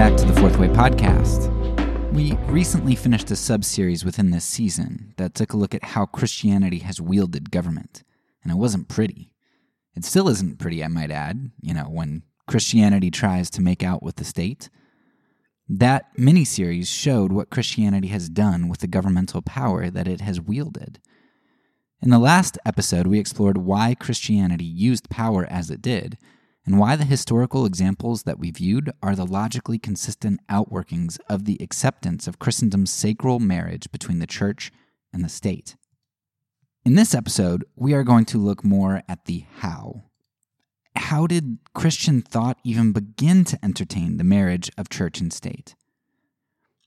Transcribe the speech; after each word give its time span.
back 0.00 0.16
to 0.16 0.24
the 0.24 0.40
Fourth 0.40 0.56
Way 0.56 0.68
podcast. 0.68 1.52
We 2.14 2.32
recently 2.50 2.94
finished 2.94 3.30
a 3.30 3.36
sub 3.36 3.66
series 3.66 4.02
within 4.02 4.30
this 4.30 4.46
season 4.46 5.12
that 5.18 5.34
took 5.34 5.52
a 5.52 5.58
look 5.58 5.74
at 5.74 5.84
how 5.84 6.06
Christianity 6.06 6.78
has 6.78 7.02
wielded 7.02 7.50
government, 7.50 8.02
and 8.42 8.50
it 8.50 8.56
wasn't 8.56 8.88
pretty. 8.88 9.34
It 9.94 10.06
still 10.06 10.30
isn't 10.30 10.58
pretty, 10.58 10.82
I 10.82 10.88
might 10.88 11.10
add, 11.10 11.50
you 11.60 11.74
know, 11.74 11.82
when 11.82 12.22
Christianity 12.48 13.10
tries 13.10 13.50
to 13.50 13.60
make 13.60 13.82
out 13.82 14.02
with 14.02 14.16
the 14.16 14.24
state. 14.24 14.70
That 15.68 16.06
mini 16.16 16.46
series 16.46 16.88
showed 16.88 17.30
what 17.30 17.50
Christianity 17.50 18.08
has 18.08 18.30
done 18.30 18.70
with 18.70 18.80
the 18.80 18.86
governmental 18.86 19.42
power 19.42 19.90
that 19.90 20.08
it 20.08 20.22
has 20.22 20.40
wielded. 20.40 20.98
In 22.00 22.08
the 22.08 22.18
last 22.18 22.56
episode, 22.64 23.06
we 23.06 23.18
explored 23.18 23.58
why 23.58 23.94
Christianity 23.94 24.64
used 24.64 25.10
power 25.10 25.44
as 25.50 25.70
it 25.70 25.82
did 25.82 26.16
and 26.66 26.78
why 26.78 26.96
the 26.96 27.04
historical 27.04 27.64
examples 27.64 28.24
that 28.24 28.38
we 28.38 28.50
viewed 28.50 28.92
are 29.02 29.16
the 29.16 29.26
logically 29.26 29.78
consistent 29.78 30.40
outworkings 30.48 31.18
of 31.28 31.44
the 31.44 31.58
acceptance 31.60 32.26
of 32.26 32.38
Christendom's 32.38 32.92
sacral 32.92 33.40
marriage 33.40 33.90
between 33.90 34.18
the 34.18 34.26
church 34.26 34.70
and 35.12 35.24
the 35.24 35.28
state. 35.28 35.76
In 36.84 36.94
this 36.94 37.14
episode, 37.14 37.64
we 37.76 37.92
are 37.94 38.04
going 38.04 38.24
to 38.26 38.38
look 38.38 38.64
more 38.64 39.02
at 39.08 39.24
the 39.24 39.44
how. 39.58 40.04
How 40.96 41.26
did 41.26 41.58
Christian 41.74 42.20
thought 42.22 42.58
even 42.64 42.92
begin 42.92 43.44
to 43.44 43.58
entertain 43.62 44.16
the 44.16 44.24
marriage 44.24 44.70
of 44.76 44.88
church 44.88 45.20
and 45.20 45.32
state? 45.32 45.74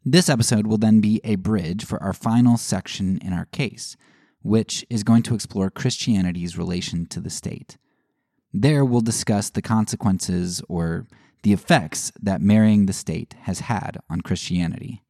This 0.06 0.30
episode 0.30 0.68
will 0.68 0.78
then 0.78 1.00
be 1.00 1.22
a 1.24 1.36
bridge 1.36 1.86
for 1.86 2.02
our 2.04 2.14
final 2.14 2.58
section 2.58 3.18
in 3.20 3.34
our 3.34 3.46
case, 3.46 3.96
which 4.42 4.86
is 4.90 5.04
going 5.04 5.24
to 5.24 5.36
explore 5.36 5.70
Christianity's 5.70 6.58
relation 6.58 7.06
to 7.08 7.22
the 7.22 7.30
state. 7.30 7.78
There, 8.54 8.86
we'll 8.86 9.02
discuss 9.02 9.50
the 9.50 9.64
consequences 9.64 10.62
or 10.70 11.08
the 11.42 11.54
effects 11.54 12.12
that 12.22 12.42
marrying 12.42 12.86
the 12.86 12.94
state 12.94 13.36
has 13.42 13.62
had 13.62 13.98
on 14.09 14.22
Christianity. 14.22 15.04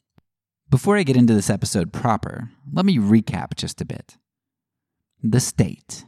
Before 0.69 0.97
I 0.97 1.03
get 1.03 1.17
into 1.17 1.33
this 1.33 1.49
episode 1.49 1.91
proper, 1.91 2.49
let 2.71 2.85
me 2.85 2.97
recap 2.97 3.55
just 3.55 3.81
a 3.81 3.85
bit. 3.85 4.17
The 5.21 5.41
state. 5.41 6.05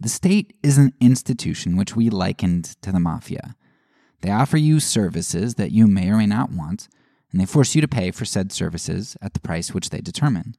The 0.00 0.08
state 0.08 0.54
is 0.62 0.78
an 0.78 0.94
institution 1.00 1.76
which 1.76 1.94
we 1.94 2.08
likened 2.08 2.76
to 2.82 2.92
the 2.92 3.00
mafia. 3.00 3.56
They 4.22 4.30
offer 4.30 4.56
you 4.56 4.80
services 4.80 5.56
that 5.56 5.72
you 5.72 5.86
may 5.86 6.08
or 6.10 6.16
may 6.18 6.26
not 6.26 6.52
want, 6.52 6.88
and 7.32 7.40
they 7.40 7.46
force 7.46 7.74
you 7.74 7.80
to 7.80 7.88
pay 7.88 8.10
for 8.10 8.24
said 8.24 8.52
services 8.52 9.16
at 9.20 9.34
the 9.34 9.40
price 9.40 9.74
which 9.74 9.90
they 9.90 10.00
determine. 10.00 10.56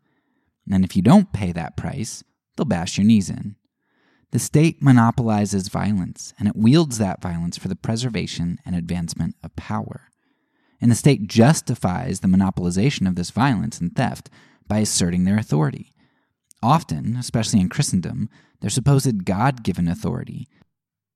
And 0.70 0.84
if 0.84 0.96
you 0.96 1.02
don't 1.02 1.34
pay 1.34 1.52
that 1.54 1.78
price, 1.78 2.24
they'll 2.56 2.66
bash 2.66 2.98
your 2.98 3.08
knees 3.08 3.30
in. 3.30 3.56
The 4.32 4.40
state 4.40 4.82
monopolizes 4.82 5.68
violence, 5.68 6.34
and 6.40 6.48
it 6.48 6.56
wields 6.56 6.98
that 6.98 7.22
violence 7.22 7.58
for 7.58 7.68
the 7.68 7.76
preservation 7.76 8.60
and 8.66 8.76
advancement 8.76 9.36
of 9.44 9.56
power. 9.58 10.10
And 10.80 10.90
the 10.90 10.96
state 10.96 11.28
justifies 11.28 12.22
the 12.22 12.30
monopolization 12.30 13.08
of 13.08 13.16
this 13.16 13.30
violence 13.30 13.80
and 13.80 13.94
theft 13.94 14.30
by 14.68 14.80
asserting 14.80 15.26
their 15.26 15.38
authority. 15.38 15.92
Often, 16.64 17.18
especially 17.18 17.60
in 17.60 17.68
Christendom, 17.68 18.30
their 18.62 18.70
supposed 18.70 19.26
God 19.26 19.64
given 19.64 19.90
authority. 19.90 20.48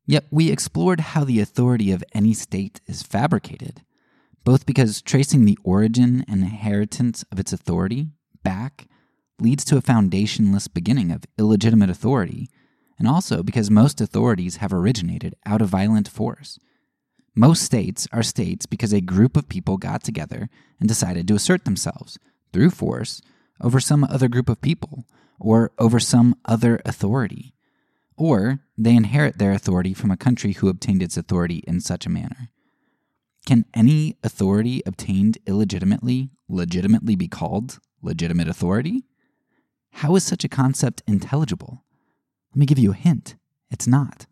Yet 0.06 0.26
we 0.30 0.52
explored 0.52 1.00
how 1.00 1.24
the 1.24 1.40
authority 1.40 1.92
of 1.92 2.04
any 2.14 2.34
state 2.34 2.82
is 2.86 3.02
fabricated, 3.02 3.82
both 4.44 4.66
because 4.66 5.02
tracing 5.02 5.46
the 5.46 5.58
origin 5.64 6.26
and 6.28 6.42
inheritance 6.42 7.24
of 7.32 7.40
its 7.40 7.54
authority 7.54 8.10
back 8.44 8.88
leads 9.40 9.64
to 9.66 9.78
a 9.78 9.82
foundationless 9.82 10.72
beginning 10.72 11.12
of 11.12 11.24
illegitimate 11.38 11.90
authority 11.90 12.50
and 12.98 13.08
also 13.08 13.44
because 13.44 13.70
most 13.70 14.02
authorities 14.02 14.58
have 14.58 14.74
originated 14.74 15.36
out 15.46 15.62
of 15.62 15.70
violent 15.70 16.08
force. 16.08 16.58
Most 17.36 17.64
states 17.64 18.08
are 18.14 18.24
states 18.24 18.66
because 18.66 18.94
a 18.94 19.02
group 19.02 19.36
of 19.36 19.50
people 19.50 19.78
got 19.78 20.04
together 20.04 20.50
and 20.80 20.88
decided 20.88 21.28
to 21.28 21.36
assert 21.36 21.66
themselves 21.66 22.18
through 22.54 22.70
force 22.70 23.22
over 23.60 23.80
some 23.80 24.04
other 24.06 24.28
group 24.28 24.48
of 24.48 24.62
people 24.62 25.06
or 25.40 25.72
over 25.78 26.00
some 26.00 26.36
other 26.46 26.82
authority. 26.86 27.54
Or 28.18 28.60
they 28.78 28.96
inherit 28.96 29.38
their 29.38 29.52
authority 29.52 29.94
from 29.94 30.12
a 30.12 30.18
country 30.18 30.54
who 30.54 30.70
obtained 30.70 31.04
its 31.04 31.18
authority 31.18 31.64
in 31.68 31.82
such 31.82 32.06
a 32.06 32.10
manner. 32.10 32.50
Can 33.46 33.66
any 33.74 34.18
authority 34.24 34.82
obtained 34.86 35.38
illegitimately 35.46 36.32
legitimately 36.48 37.16
be 37.16 37.28
called 37.28 37.80
legitimate 38.02 38.48
authority? 38.48 39.04
How 39.92 40.16
is 40.16 40.24
such 40.24 40.44
a 40.44 40.50
concept 40.50 41.04
intelligible? 41.08 41.85
Let 42.56 42.60
me 42.62 42.66
give 42.68 42.80
you 42.80 42.92
a 42.92 42.96
hint 42.96 43.36
it's 43.70 43.86
not. 43.86 44.28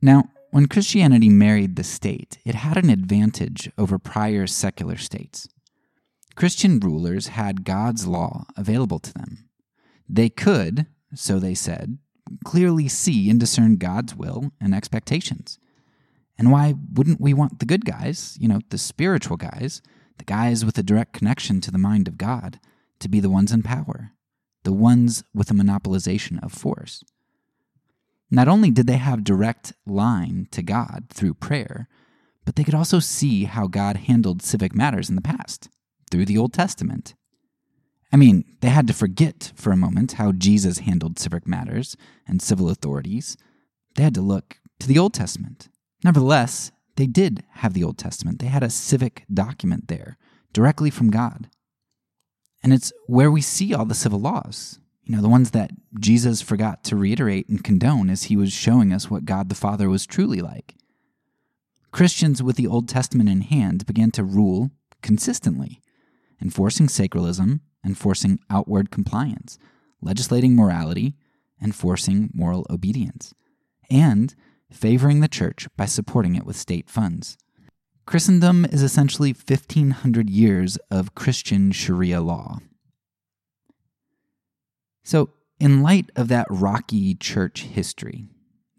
Now, 0.00 0.30
when 0.50 0.66
Christianity 0.66 1.28
married 1.28 1.76
the 1.76 1.84
state, 1.84 2.38
it 2.46 2.54
had 2.54 2.78
an 2.78 2.88
advantage 2.88 3.70
over 3.76 3.98
prior 3.98 4.46
secular 4.46 4.96
states. 4.96 5.46
Christian 6.36 6.80
rulers 6.80 7.26
had 7.26 7.64
God's 7.64 8.06
law 8.06 8.46
available 8.56 8.98
to 9.00 9.12
them. 9.12 9.50
They 10.08 10.30
could, 10.30 10.86
so 11.14 11.38
they 11.38 11.54
said, 11.54 11.98
clearly 12.46 12.88
see 12.88 13.28
and 13.28 13.38
discern 13.38 13.76
God's 13.76 14.14
will 14.14 14.52
and 14.58 14.74
expectations. 14.74 15.58
And 16.38 16.50
why 16.50 16.76
wouldn't 16.94 17.20
we 17.20 17.34
want 17.34 17.58
the 17.58 17.66
good 17.66 17.84
guys, 17.84 18.38
you 18.40 18.48
know, 18.48 18.60
the 18.70 18.78
spiritual 18.78 19.36
guys, 19.36 19.82
the 20.16 20.24
guys 20.24 20.64
with 20.64 20.78
a 20.78 20.82
direct 20.82 21.12
connection 21.12 21.60
to 21.60 21.70
the 21.70 21.76
mind 21.76 22.08
of 22.08 22.16
God, 22.16 22.58
to 23.00 23.08
be 23.10 23.20
the 23.20 23.28
ones 23.28 23.52
in 23.52 23.62
power? 23.62 24.12
The 24.64 24.72
ones 24.72 25.24
with 25.34 25.50
a 25.50 25.54
monopolization 25.54 26.42
of 26.42 26.52
force. 26.52 27.02
Not 28.30 28.48
only 28.48 28.70
did 28.70 28.86
they 28.86 28.98
have 28.98 29.24
direct 29.24 29.72
line 29.86 30.48
to 30.50 30.62
God 30.62 31.06
through 31.10 31.34
prayer, 31.34 31.88
but 32.44 32.56
they 32.56 32.64
could 32.64 32.74
also 32.74 32.98
see 32.98 33.44
how 33.44 33.66
God 33.66 33.96
handled 33.96 34.42
civic 34.42 34.74
matters 34.74 35.08
in 35.08 35.16
the 35.16 35.22
past 35.22 35.68
through 36.10 36.26
the 36.26 36.38
Old 36.38 36.52
Testament. 36.52 37.14
I 38.12 38.16
mean, 38.16 38.44
they 38.60 38.68
had 38.68 38.86
to 38.86 38.94
forget 38.94 39.52
for 39.54 39.70
a 39.70 39.76
moment 39.76 40.12
how 40.12 40.32
Jesus 40.32 40.78
handled 40.78 41.18
civic 41.18 41.46
matters 41.46 41.96
and 42.26 42.40
civil 42.40 42.70
authorities. 42.70 43.36
They 43.96 44.02
had 44.02 44.14
to 44.14 44.22
look 44.22 44.58
to 44.80 44.88
the 44.88 44.98
Old 44.98 45.12
Testament. 45.12 45.68
Nevertheless, 46.04 46.72
they 46.96 47.06
did 47.06 47.44
have 47.56 47.74
the 47.74 47.84
Old 47.84 47.98
Testament. 47.98 48.38
They 48.38 48.46
had 48.46 48.62
a 48.62 48.70
civic 48.70 49.24
document 49.32 49.88
there 49.88 50.16
directly 50.52 50.90
from 50.90 51.10
God. 51.10 51.50
And 52.62 52.72
it's 52.72 52.92
where 53.06 53.30
we 53.30 53.40
see 53.40 53.72
all 53.72 53.84
the 53.84 53.94
civil 53.94 54.20
laws, 54.20 54.78
you 55.04 55.14
know, 55.14 55.22
the 55.22 55.28
ones 55.28 55.52
that 55.52 55.70
Jesus 55.98 56.42
forgot 56.42 56.84
to 56.84 56.96
reiterate 56.96 57.48
and 57.48 57.62
condone 57.62 58.10
as 58.10 58.24
he 58.24 58.36
was 58.36 58.52
showing 58.52 58.92
us 58.92 59.10
what 59.10 59.24
God 59.24 59.48
the 59.48 59.54
Father 59.54 59.88
was 59.88 60.06
truly 60.06 60.40
like. 60.40 60.74
Christians 61.92 62.42
with 62.42 62.56
the 62.56 62.66
Old 62.66 62.88
Testament 62.88 63.28
in 63.28 63.40
hand 63.42 63.86
began 63.86 64.10
to 64.12 64.24
rule 64.24 64.70
consistently, 65.02 65.80
enforcing 66.42 66.86
sacralism, 66.86 67.60
enforcing 67.84 68.38
outward 68.50 68.90
compliance, 68.90 69.58
legislating 70.02 70.54
morality, 70.54 71.14
enforcing 71.62 72.30
moral 72.34 72.66
obedience, 72.68 73.32
and 73.90 74.34
favoring 74.70 75.20
the 75.20 75.28
church 75.28 75.66
by 75.76 75.86
supporting 75.86 76.34
it 76.34 76.44
with 76.44 76.56
state 76.56 76.90
funds. 76.90 77.38
Christendom 78.08 78.64
is 78.64 78.82
essentially 78.82 79.34
1500 79.34 80.30
years 80.30 80.78
of 80.90 81.14
Christian 81.14 81.72
Sharia 81.72 82.22
law. 82.22 82.60
So, 85.04 85.28
in 85.60 85.82
light 85.82 86.10
of 86.16 86.28
that 86.28 86.46
rocky 86.48 87.14
church 87.16 87.64
history, 87.64 88.24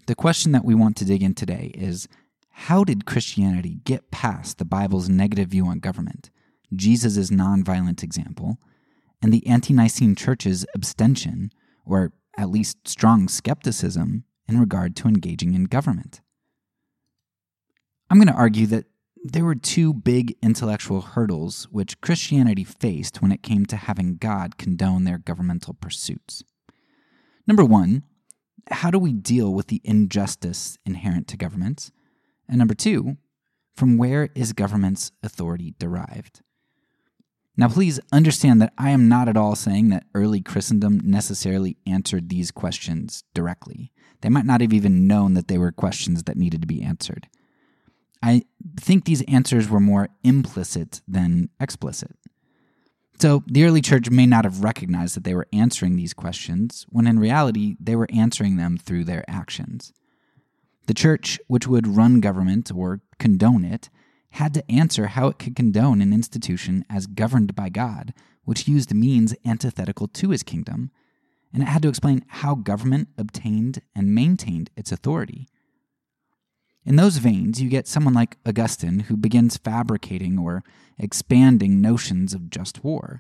the 0.07 0.15
question 0.15 0.51
that 0.53 0.65
we 0.65 0.73
want 0.73 0.97
to 0.97 1.05
dig 1.05 1.21
in 1.21 1.35
today 1.35 1.71
is 1.75 2.07
how 2.49 2.83
did 2.83 3.05
Christianity 3.05 3.81
get 3.83 4.09
past 4.09 4.57
the 4.57 4.65
Bible's 4.65 5.09
negative 5.09 5.49
view 5.49 5.67
on 5.67 5.77
government, 5.77 6.31
Jesus' 6.73 7.29
nonviolent 7.29 8.01
example, 8.01 8.57
and 9.21 9.31
the 9.31 9.45
ante 9.45 9.73
Nicene 9.73 10.15
Church's 10.15 10.65
abstention, 10.73 11.51
or 11.85 12.13
at 12.35 12.49
least 12.49 12.87
strong 12.87 13.27
skepticism, 13.27 14.23
in 14.47 14.59
regard 14.59 14.95
to 14.95 15.07
engaging 15.07 15.53
in 15.53 15.65
government? 15.65 16.21
I'm 18.09 18.17
going 18.17 18.27
to 18.27 18.33
argue 18.33 18.65
that 18.65 18.85
there 19.23 19.45
were 19.45 19.55
two 19.55 19.93
big 19.93 20.35
intellectual 20.41 21.01
hurdles 21.01 21.67
which 21.71 21.99
Christianity 22.01 22.63
faced 22.63 23.21
when 23.21 23.31
it 23.31 23.43
came 23.43 23.65
to 23.65 23.75
having 23.75 24.17
God 24.17 24.57
condone 24.57 25.03
their 25.03 25.17
governmental 25.17 25.73
pursuits. 25.73 26.43
Number 27.45 27.65
one, 27.65 28.03
how 28.71 28.91
do 28.91 28.99
we 28.99 29.13
deal 29.13 29.53
with 29.53 29.67
the 29.67 29.81
injustice 29.83 30.77
inherent 30.85 31.27
to 31.29 31.37
governments? 31.37 31.91
And 32.47 32.57
number 32.57 32.75
two, 32.75 33.17
from 33.75 33.97
where 33.97 34.29
is 34.35 34.53
government's 34.53 35.11
authority 35.23 35.73
derived? 35.79 36.41
Now, 37.57 37.67
please 37.67 37.99
understand 38.13 38.61
that 38.61 38.73
I 38.77 38.91
am 38.91 39.09
not 39.09 39.27
at 39.27 39.35
all 39.35 39.55
saying 39.55 39.89
that 39.89 40.05
early 40.13 40.41
Christendom 40.41 41.01
necessarily 41.03 41.77
answered 41.85 42.29
these 42.29 42.51
questions 42.51 43.23
directly. 43.33 43.91
They 44.21 44.29
might 44.29 44.45
not 44.45 44.61
have 44.61 44.71
even 44.71 45.07
known 45.07 45.33
that 45.33 45.49
they 45.49 45.57
were 45.57 45.71
questions 45.71 46.23
that 46.23 46.37
needed 46.37 46.61
to 46.61 46.67
be 46.67 46.81
answered. 46.81 47.27
I 48.21 48.43
think 48.77 49.05
these 49.05 49.21
answers 49.23 49.69
were 49.69 49.79
more 49.79 50.09
implicit 50.23 51.01
than 51.07 51.49
explicit. 51.59 52.15
So 53.19 53.43
the 53.47 53.65
early 53.65 53.81
church 53.81 54.09
may 54.09 54.25
not 54.25 54.45
have 54.45 54.63
recognized 54.63 55.15
that 55.15 55.25
they 55.25 55.35
were 55.35 55.47
answering 55.51 55.95
these 55.95 56.13
questions, 56.13 56.85
when 56.89 57.05
in 57.05 57.19
reality, 57.19 57.75
they 57.79 57.95
were 57.95 58.07
answering 58.13 58.55
them 58.55 58.77
through 58.77 59.03
their 59.03 59.29
actions. 59.29 59.93
The 60.87 60.93
church, 60.93 61.39
which 61.47 61.67
would 61.67 61.85
run 61.85 62.21
government 62.21 62.71
or 62.73 63.01
condone 63.19 63.65
it, 63.65 63.89
had 64.31 64.53
to 64.53 64.71
answer 64.71 65.07
how 65.07 65.27
it 65.27 65.37
could 65.37 65.55
condone 65.55 66.01
an 66.01 66.13
institution 66.13 66.85
as 66.89 67.07
governed 67.07 67.55
by 67.55 67.69
God, 67.69 68.13
which 68.45 68.67
used 68.67 68.93
means 68.93 69.35
antithetical 69.45 70.07
to 70.07 70.29
his 70.29 70.43
kingdom, 70.43 70.91
and 71.53 71.63
it 71.63 71.67
had 71.67 71.81
to 71.81 71.89
explain 71.89 72.23
how 72.27 72.55
government 72.55 73.09
obtained 73.17 73.81
and 73.95 74.15
maintained 74.15 74.69
its 74.75 74.91
authority. 74.91 75.47
In 76.85 76.95
those 76.95 77.17
veins, 77.17 77.61
you 77.61 77.69
get 77.69 77.87
someone 77.87 78.13
like 78.13 78.37
Augustine 78.45 79.01
who 79.01 79.17
begins 79.17 79.57
fabricating 79.57 80.39
or 80.39 80.63
expanding 80.97 81.81
notions 81.81 82.33
of 82.33 82.49
just 82.49 82.83
war, 82.83 83.19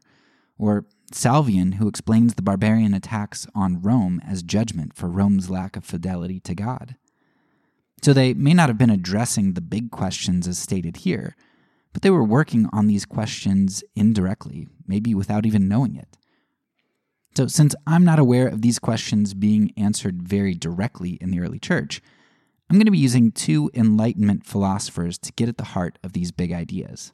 or 0.57 0.85
Salvian 1.11 1.75
who 1.75 1.87
explains 1.87 2.35
the 2.35 2.41
barbarian 2.41 2.93
attacks 2.93 3.47
on 3.53 3.81
Rome 3.81 4.21
as 4.25 4.43
judgment 4.43 4.95
for 4.95 5.09
Rome's 5.09 5.49
lack 5.49 5.75
of 5.75 5.85
fidelity 5.85 6.39
to 6.41 6.55
God. 6.55 6.95
So 8.01 8.13
they 8.13 8.33
may 8.33 8.53
not 8.53 8.69
have 8.69 8.77
been 8.77 8.89
addressing 8.89 9.53
the 9.53 9.61
big 9.61 9.91
questions 9.91 10.47
as 10.47 10.57
stated 10.57 10.97
here, 10.97 11.35
but 11.91 12.01
they 12.01 12.09
were 12.09 12.23
working 12.23 12.67
on 12.71 12.87
these 12.87 13.05
questions 13.05 13.83
indirectly, 13.95 14.67
maybe 14.87 15.13
without 15.13 15.45
even 15.45 15.67
knowing 15.67 15.95
it. 15.95 16.17
So, 17.35 17.47
since 17.47 17.75
I'm 17.85 18.03
not 18.03 18.19
aware 18.19 18.47
of 18.47 18.61
these 18.61 18.79
questions 18.79 19.33
being 19.33 19.71
answered 19.77 20.21
very 20.21 20.53
directly 20.53 21.11
in 21.21 21.31
the 21.31 21.39
early 21.39 21.59
church, 21.59 22.01
I'm 22.69 22.77
going 22.77 22.85
to 22.85 22.91
be 22.91 22.99
using 22.99 23.31
two 23.31 23.71
Enlightenment 23.73 24.45
philosophers 24.45 25.17
to 25.19 25.33
get 25.33 25.49
at 25.49 25.57
the 25.57 25.63
heart 25.63 25.97
of 26.03 26.13
these 26.13 26.31
big 26.31 26.51
ideas. 26.51 27.11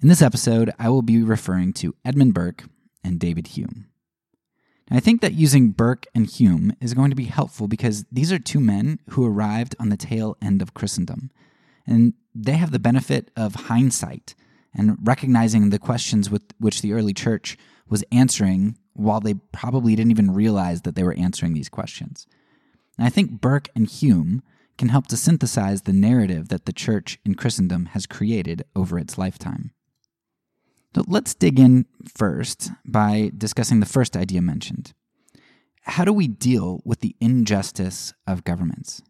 In 0.00 0.08
this 0.08 0.22
episode, 0.22 0.72
I 0.78 0.88
will 0.88 1.02
be 1.02 1.22
referring 1.22 1.74
to 1.74 1.94
Edmund 2.06 2.32
Burke 2.32 2.64
and 3.02 3.20
David 3.20 3.48
Hume. 3.48 3.86
I 4.90 5.00
think 5.00 5.20
that 5.20 5.34
using 5.34 5.70
Burke 5.70 6.06
and 6.14 6.26
Hume 6.26 6.72
is 6.80 6.94
going 6.94 7.10
to 7.10 7.16
be 7.16 7.24
helpful 7.24 7.68
because 7.68 8.06
these 8.10 8.32
are 8.32 8.38
two 8.38 8.60
men 8.60 8.98
who 9.10 9.26
arrived 9.26 9.76
on 9.78 9.90
the 9.90 9.96
tail 9.96 10.36
end 10.40 10.62
of 10.62 10.72
Christendom, 10.72 11.30
and 11.86 12.14
they 12.34 12.52
have 12.52 12.70
the 12.70 12.78
benefit 12.78 13.30
of 13.36 13.54
hindsight 13.54 14.34
and 14.74 14.96
recognizing 15.02 15.68
the 15.68 15.78
questions 15.78 16.30
with 16.30 16.42
which 16.58 16.80
the 16.80 16.94
early 16.94 17.12
church 17.12 17.58
was 17.88 18.04
answering 18.10 18.78
while 18.94 19.20
they 19.20 19.34
probably 19.52 19.94
didn't 19.94 20.10
even 20.12 20.32
realize 20.32 20.82
that 20.82 20.94
they 20.94 21.02
were 21.02 21.14
answering 21.14 21.52
these 21.52 21.68
questions. 21.68 22.26
And 22.98 23.06
I 23.06 23.10
think 23.10 23.40
Burke 23.40 23.68
and 23.74 23.88
Hume 23.88 24.42
can 24.76 24.88
help 24.88 25.06
to 25.08 25.16
synthesize 25.16 25.82
the 25.82 25.92
narrative 25.92 26.48
that 26.48 26.66
the 26.66 26.72
church 26.72 27.18
in 27.24 27.34
Christendom 27.34 27.86
has 27.86 28.06
created 28.06 28.64
over 28.74 28.98
its 28.98 29.18
lifetime. 29.18 29.72
So 30.94 31.04
let's 31.08 31.34
dig 31.34 31.58
in 31.58 31.86
first 32.16 32.70
by 32.84 33.32
discussing 33.36 33.80
the 33.80 33.86
first 33.86 34.16
idea 34.16 34.40
mentioned. 34.42 34.92
How 35.82 36.04
do 36.04 36.12
we 36.12 36.28
deal 36.28 36.80
with 36.84 37.00
the 37.00 37.16
injustice 37.20 38.14
of 38.26 38.44
governments? 38.44 39.02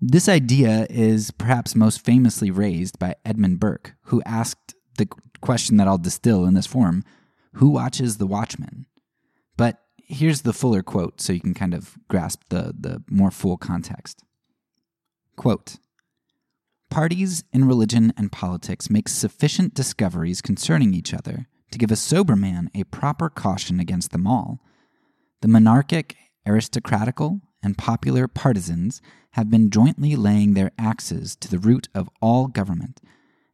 This 0.00 0.28
idea 0.28 0.86
is 0.88 1.32
perhaps 1.32 1.74
most 1.74 2.04
famously 2.04 2.50
raised 2.50 2.98
by 2.98 3.16
Edmund 3.24 3.58
Burke, 3.58 3.94
who 4.04 4.22
asked 4.24 4.74
the 4.96 5.08
question 5.40 5.76
that 5.76 5.88
I'll 5.88 5.98
distill 5.98 6.44
in 6.44 6.54
this 6.54 6.66
form 6.66 7.02
Who 7.54 7.70
watches 7.70 8.18
the 8.18 8.26
watchman? 8.26 8.86
But 9.56 9.82
here's 10.08 10.42
the 10.42 10.52
fuller 10.52 10.82
quote 10.82 11.20
so 11.20 11.32
you 11.32 11.40
can 11.40 11.54
kind 11.54 11.74
of 11.74 11.96
grasp 12.08 12.42
the, 12.48 12.74
the 12.78 13.02
more 13.10 13.30
full 13.30 13.56
context. 13.56 14.24
Quote 15.36 15.76
Parties 16.90 17.44
in 17.52 17.66
religion 17.66 18.12
and 18.16 18.32
politics 18.32 18.88
make 18.88 19.08
sufficient 19.08 19.74
discoveries 19.74 20.40
concerning 20.40 20.94
each 20.94 21.12
other 21.12 21.46
to 21.70 21.78
give 21.78 21.90
a 21.90 21.96
sober 21.96 22.34
man 22.34 22.70
a 22.74 22.84
proper 22.84 23.28
caution 23.28 23.78
against 23.78 24.10
them 24.10 24.26
all. 24.26 24.60
The 25.42 25.48
monarchic, 25.48 26.16
aristocratical, 26.46 27.42
and 27.62 27.76
popular 27.76 28.26
partisans 28.26 29.02
have 29.32 29.50
been 29.50 29.70
jointly 29.70 30.16
laying 30.16 30.54
their 30.54 30.72
axes 30.78 31.36
to 31.36 31.48
the 31.48 31.58
root 31.58 31.88
of 31.94 32.08
all 32.22 32.48
government, 32.48 33.00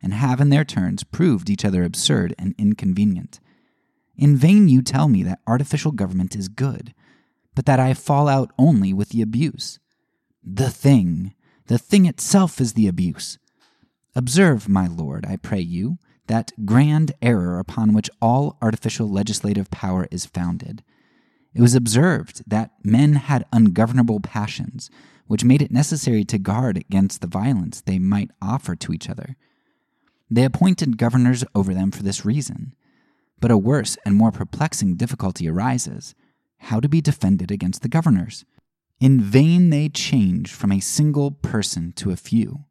and 0.01 0.15
have 0.15 0.41
in 0.41 0.51
their 0.51 0.65
turns 0.65 1.03
proved 1.03 1.51
each 1.51 1.65
other 1.65 1.83
absurd 1.83 2.35
and 2.39 2.55
inconvenient. 2.57 3.41
In 4.17 4.37
vain 4.37 4.69
you 4.69 4.83
tell 4.83 5.09
me 5.09 5.23
that 5.25 5.41
artificial 5.47 5.93
government 5.93 6.37
is 6.37 6.49
good, 6.49 6.95
but 7.55 7.67
that 7.67 7.81
I 7.81 7.95
fall 7.95 8.29
out 8.29 8.53
only 8.59 8.93
with 8.93 9.11
the 9.11 9.23
abuse. 9.23 9.79
The 10.43 10.71
thing, 10.71 11.35
the 11.67 11.79
thing 11.79 12.07
itself 12.07 12.61
is 12.61 12.75
the 12.75 12.87
abuse. 12.87 13.39
Observe, 14.15 14.69
my 14.69 14.87
lord, 14.87 15.27
I 15.27 15.37
pray 15.37 15.61
you, 15.61 15.99
that 16.27 16.53
grand 16.65 17.13
error 17.21 17.59
upon 17.59 17.93
which 17.93 18.11
all 18.21 18.57
artificial 18.63 19.11
legislative 19.11 19.71
power 19.71 20.07
is 20.11 20.27
founded. 20.27 20.83
It 21.53 21.61
was 21.61 21.75
observed 21.75 22.43
that 22.47 22.73
men 22.83 23.15
had 23.15 23.47
ungovernable 23.53 24.21
passions, 24.21 24.91
which 25.27 25.45
made 25.45 25.63
it 25.63 25.71
necessary 25.71 26.25
to 26.25 26.39
guard 26.39 26.77
against 26.77 27.21
the 27.21 27.27
violence 27.27 27.81
they 27.81 27.99
might 27.99 28.31
offer 28.43 28.75
to 28.77 28.93
each 28.93 29.09
other. 29.09 29.37
They 30.31 30.45
appointed 30.45 30.99
governors 30.99 31.45
over 31.55 31.75
them 31.75 31.91
for 31.91 32.03
this 32.03 32.25
reason. 32.25 32.75
But 33.41 33.51
a 33.51 33.59
worse 33.59 33.97
and 34.05 34.15
more 34.15 34.33
perplexing 34.33 34.97
difficulty 34.97 35.49
arises 35.49 36.15
how 36.59 36.81
to 36.81 36.89
be 36.89 37.01
defended 37.01 37.51
against 37.51 37.83
the 37.83 37.89
governors. 37.89 38.45
In 39.01 39.21
vain 39.21 39.71
they 39.71 39.89
change 39.89 40.53
from 40.53 40.73
a 40.73 40.81
single 40.81 41.31
person 41.31 41.93
to 41.97 42.11
a 42.11 42.17
few. 42.17 42.65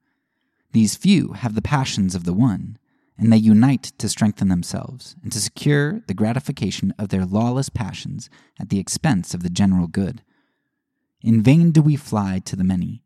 These 0.71 0.95
few 0.95 1.33
have 1.33 1.53
the 1.53 1.61
passions 1.61 2.15
of 2.15 2.23
the 2.23 2.33
one, 2.33 2.77
and 3.17 3.31
they 3.31 3.37
unite 3.37 3.83
to 3.99 4.09
strengthen 4.09 4.47
themselves 4.47 5.15
and 5.21 5.31
to 5.31 5.39
secure 5.39 6.01
the 6.07 6.15
gratification 6.15 6.93
of 6.97 7.09
their 7.09 7.25
lawless 7.25 7.69
passions 7.69 8.29
at 8.59 8.69
the 8.69 8.79
expense 8.79 9.33
of 9.33 9.43
the 9.43 9.49
general 9.49 9.87
good. 9.87 10.23
In 11.21 11.41
vain 11.41 11.71
do 11.71 11.81
we 11.81 11.95
fly 11.95 12.39
to 12.45 12.55
the 12.55 12.63
many. 12.63 13.03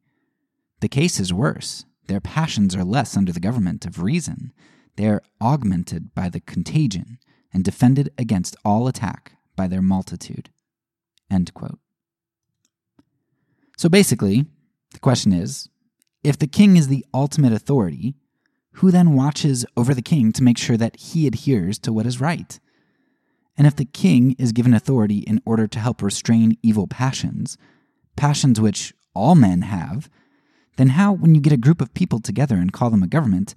The 0.80 0.88
case 0.88 1.20
is 1.20 1.34
worse. 1.34 1.86
Their 2.08 2.22
passions 2.22 2.76
are 2.76 2.86
less 2.86 3.18
under 3.18 3.34
the 3.34 3.40
government 3.42 3.86
of 3.86 4.02
reason. 4.02 4.54
They 4.96 5.08
are 5.08 5.24
augmented 5.42 6.16
by 6.16 6.30
the 6.30 6.40
contagion 6.40 7.20
and 7.58 7.64
defended 7.64 8.14
against 8.20 8.56
all 8.64 8.88
attack 8.88 9.32
by 9.56 9.66
their 9.68 9.82
multitude. 9.82 10.52
So 13.76 13.90
basically, 13.90 14.46
the 14.92 15.00
question 15.00 15.34
is 15.34 15.68
if 16.24 16.38
the 16.38 16.46
king 16.46 16.78
is 16.78 16.88
the 16.88 17.04
ultimate 17.16 17.54
authority, 17.54 18.14
who 18.74 18.92
then 18.92 19.16
watches 19.16 19.66
over 19.76 19.96
the 19.96 20.04
king 20.04 20.32
to 20.34 20.44
make 20.44 20.60
sure 20.60 20.78
that 20.78 20.98
he 20.98 21.26
adheres 21.26 21.80
to 21.80 21.92
what 21.92 22.06
is 22.06 22.22
right? 22.22 22.60
And 23.58 23.66
if 23.66 23.76
the 23.76 23.86
king 23.86 24.36
is 24.38 24.52
given 24.52 24.76
authority 24.76 25.22
in 25.22 25.42
order 25.44 25.66
to 25.66 25.80
help 25.80 26.04
restrain 26.04 26.60
evil 26.62 26.86
passions, 26.86 27.58
passions 28.16 28.62
which 28.62 28.94
all 29.16 29.34
men 29.34 29.64
have, 29.64 30.12
then 30.76 30.90
how, 30.90 31.12
when 31.12 31.34
you 31.34 31.42
get 31.42 31.54
a 31.54 31.58
group 31.58 31.82
of 31.82 31.96
people 31.96 32.20
together 32.20 32.58
and 32.58 32.72
call 32.72 32.92
them 32.92 33.02
a 33.02 33.08
government, 33.08 33.56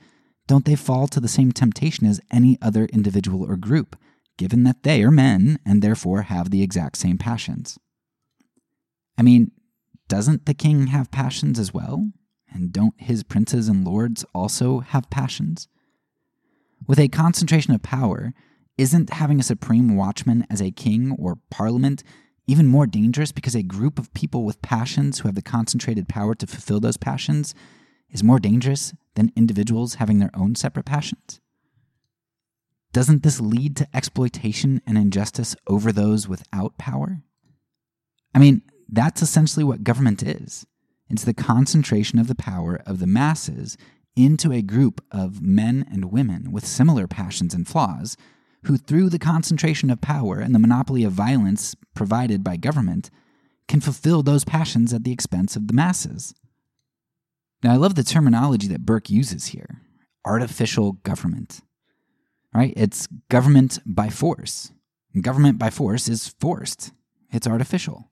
don't 0.50 0.64
they 0.64 0.75
fall 0.75 1.07
to 1.07 1.21
the 1.21 1.28
same 1.28 1.52
temptation 1.52 2.09
as 2.09 2.21
any 2.33 2.59
other 2.61 2.87
individual 2.87 3.45
or 3.49 3.57
group, 3.57 3.95
given 4.37 4.64
that 4.64 4.83
they 4.83 5.00
are 5.04 5.11
men 5.12 5.61
and 5.64 5.80
therefore 5.80 6.23
have 6.23 6.50
the 6.50 6.61
exact 6.61 6.97
same 6.97 7.19
passions? 7.19 7.78
I 9.16 9.23
mean, 9.23 9.52
doesn't 10.09 10.47
the 10.47 10.54
king 10.54 10.88
have 10.88 11.12
passions 11.12 11.57
as 11.57 11.73
well? 11.73 12.11
And 12.52 12.73
don't 12.73 13.00
his 13.00 13.23
princes 13.23 13.69
and 13.69 13.85
lords 13.85 14.25
also 14.35 14.80
have 14.80 15.09
passions? 15.09 15.69
With 16.85 16.99
a 16.99 17.07
concentration 17.07 17.73
of 17.73 17.83
power, 17.83 18.35
isn't 18.76 19.11
having 19.11 19.38
a 19.38 19.45
supreme 19.45 19.95
watchman 19.95 20.49
as 20.50 20.61
a 20.61 20.73
king 20.73 21.14
or 21.16 21.38
parliament 21.49 22.02
even 22.49 22.66
more 22.66 22.88
dangerous 22.88 23.30
because 23.30 23.54
a 23.54 23.62
group 23.62 24.00
of 24.00 24.12
people 24.14 24.42
with 24.42 24.62
passions 24.62 25.21
who 25.21 25.28
have 25.28 25.37
the 25.37 25.42
concentrated 25.42 26.09
power 26.09 26.35
to 26.35 26.47
fulfill 26.49 26.80
those 26.80 26.97
passions 26.97 27.54
is 28.11 28.25
more 28.25 28.40
dangerous 28.40 28.92
than 29.14 29.33
individuals 29.37 29.95
having 29.95 30.19
their 30.19 30.31
own 30.35 30.55
separate 30.55 30.87
passions? 30.87 31.40
Doesn't 32.93 33.23
this 33.23 33.40
lead 33.40 33.76
to 33.76 33.97
exploitation 33.97 34.81
and 34.87 34.99
injustice 34.99 35.55
over 35.67 35.93
those 35.93 36.29
without 36.29 36.76
power? 36.76 37.23
I 38.35 38.38
mean, 38.38 38.62
that's 38.88 39.23
essentially 39.23 39.64
what 39.64 39.85
government 39.85 40.23
is. 40.23 40.67
It's 41.09 41.25
the 41.25 41.35
concentration 41.35 42.19
of 42.19 42.29
the 42.29 42.35
power 42.35 42.81
of 42.87 42.99
the 42.99 43.07
masses 43.07 43.76
into 44.17 44.52
a 44.52 44.62
group 44.62 45.05
of 45.11 45.40
men 45.40 45.87
and 45.90 46.12
women 46.12 46.52
with 46.52 46.67
similar 46.67 47.07
passions 47.07 47.55
and 47.55 47.67
flaws, 47.67 48.17
who, 48.64 48.76
through 48.76 49.09
the 49.09 49.19
concentration 49.19 49.90
of 49.90 50.00
power 50.00 50.38
and 50.38 50.55
the 50.55 50.59
monopoly 50.59 51.05
of 51.05 51.12
violence 51.12 51.75
provided 51.95 52.45
by 52.45 52.57
government, 52.57 53.11
can 53.69 53.81
fulfill 53.81 54.23
those 54.23 54.45
passions 54.45 54.93
at 54.93 55.05
the 55.05 55.12
expense 55.12 55.57
of 55.57 55.69
the 55.69 55.73
masses. 55.73 56.35
Now, 57.62 57.73
I 57.73 57.76
love 57.76 57.95
the 57.95 58.05
terminology 58.05 58.67
that 58.69 58.87
Burke 58.87 59.11
uses 59.11 59.47
here 59.47 59.81
artificial 60.25 60.93
government. 60.93 61.62
Right? 62.55 62.75
It's 62.76 63.07
government 63.29 63.79
by 63.87 64.09
force. 64.11 64.73
Government 65.21 65.59
by 65.59 65.71
force 65.71 66.09
is 66.09 66.29
forced, 66.29 66.93
it's 67.33 67.47
artificial. 67.47 68.11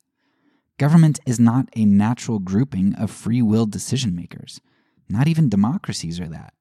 Government 0.79 1.19
is 1.27 1.41
not 1.41 1.69
a 1.77 1.85
natural 1.85 2.39
grouping 2.39 2.95
of 2.95 3.11
free 3.11 3.43
will 3.43 3.67
decision 3.67 4.15
makers. 4.15 4.61
Not 5.09 5.27
even 5.27 5.49
democracies 5.49 6.21
are 6.21 6.29
that. 6.29 6.55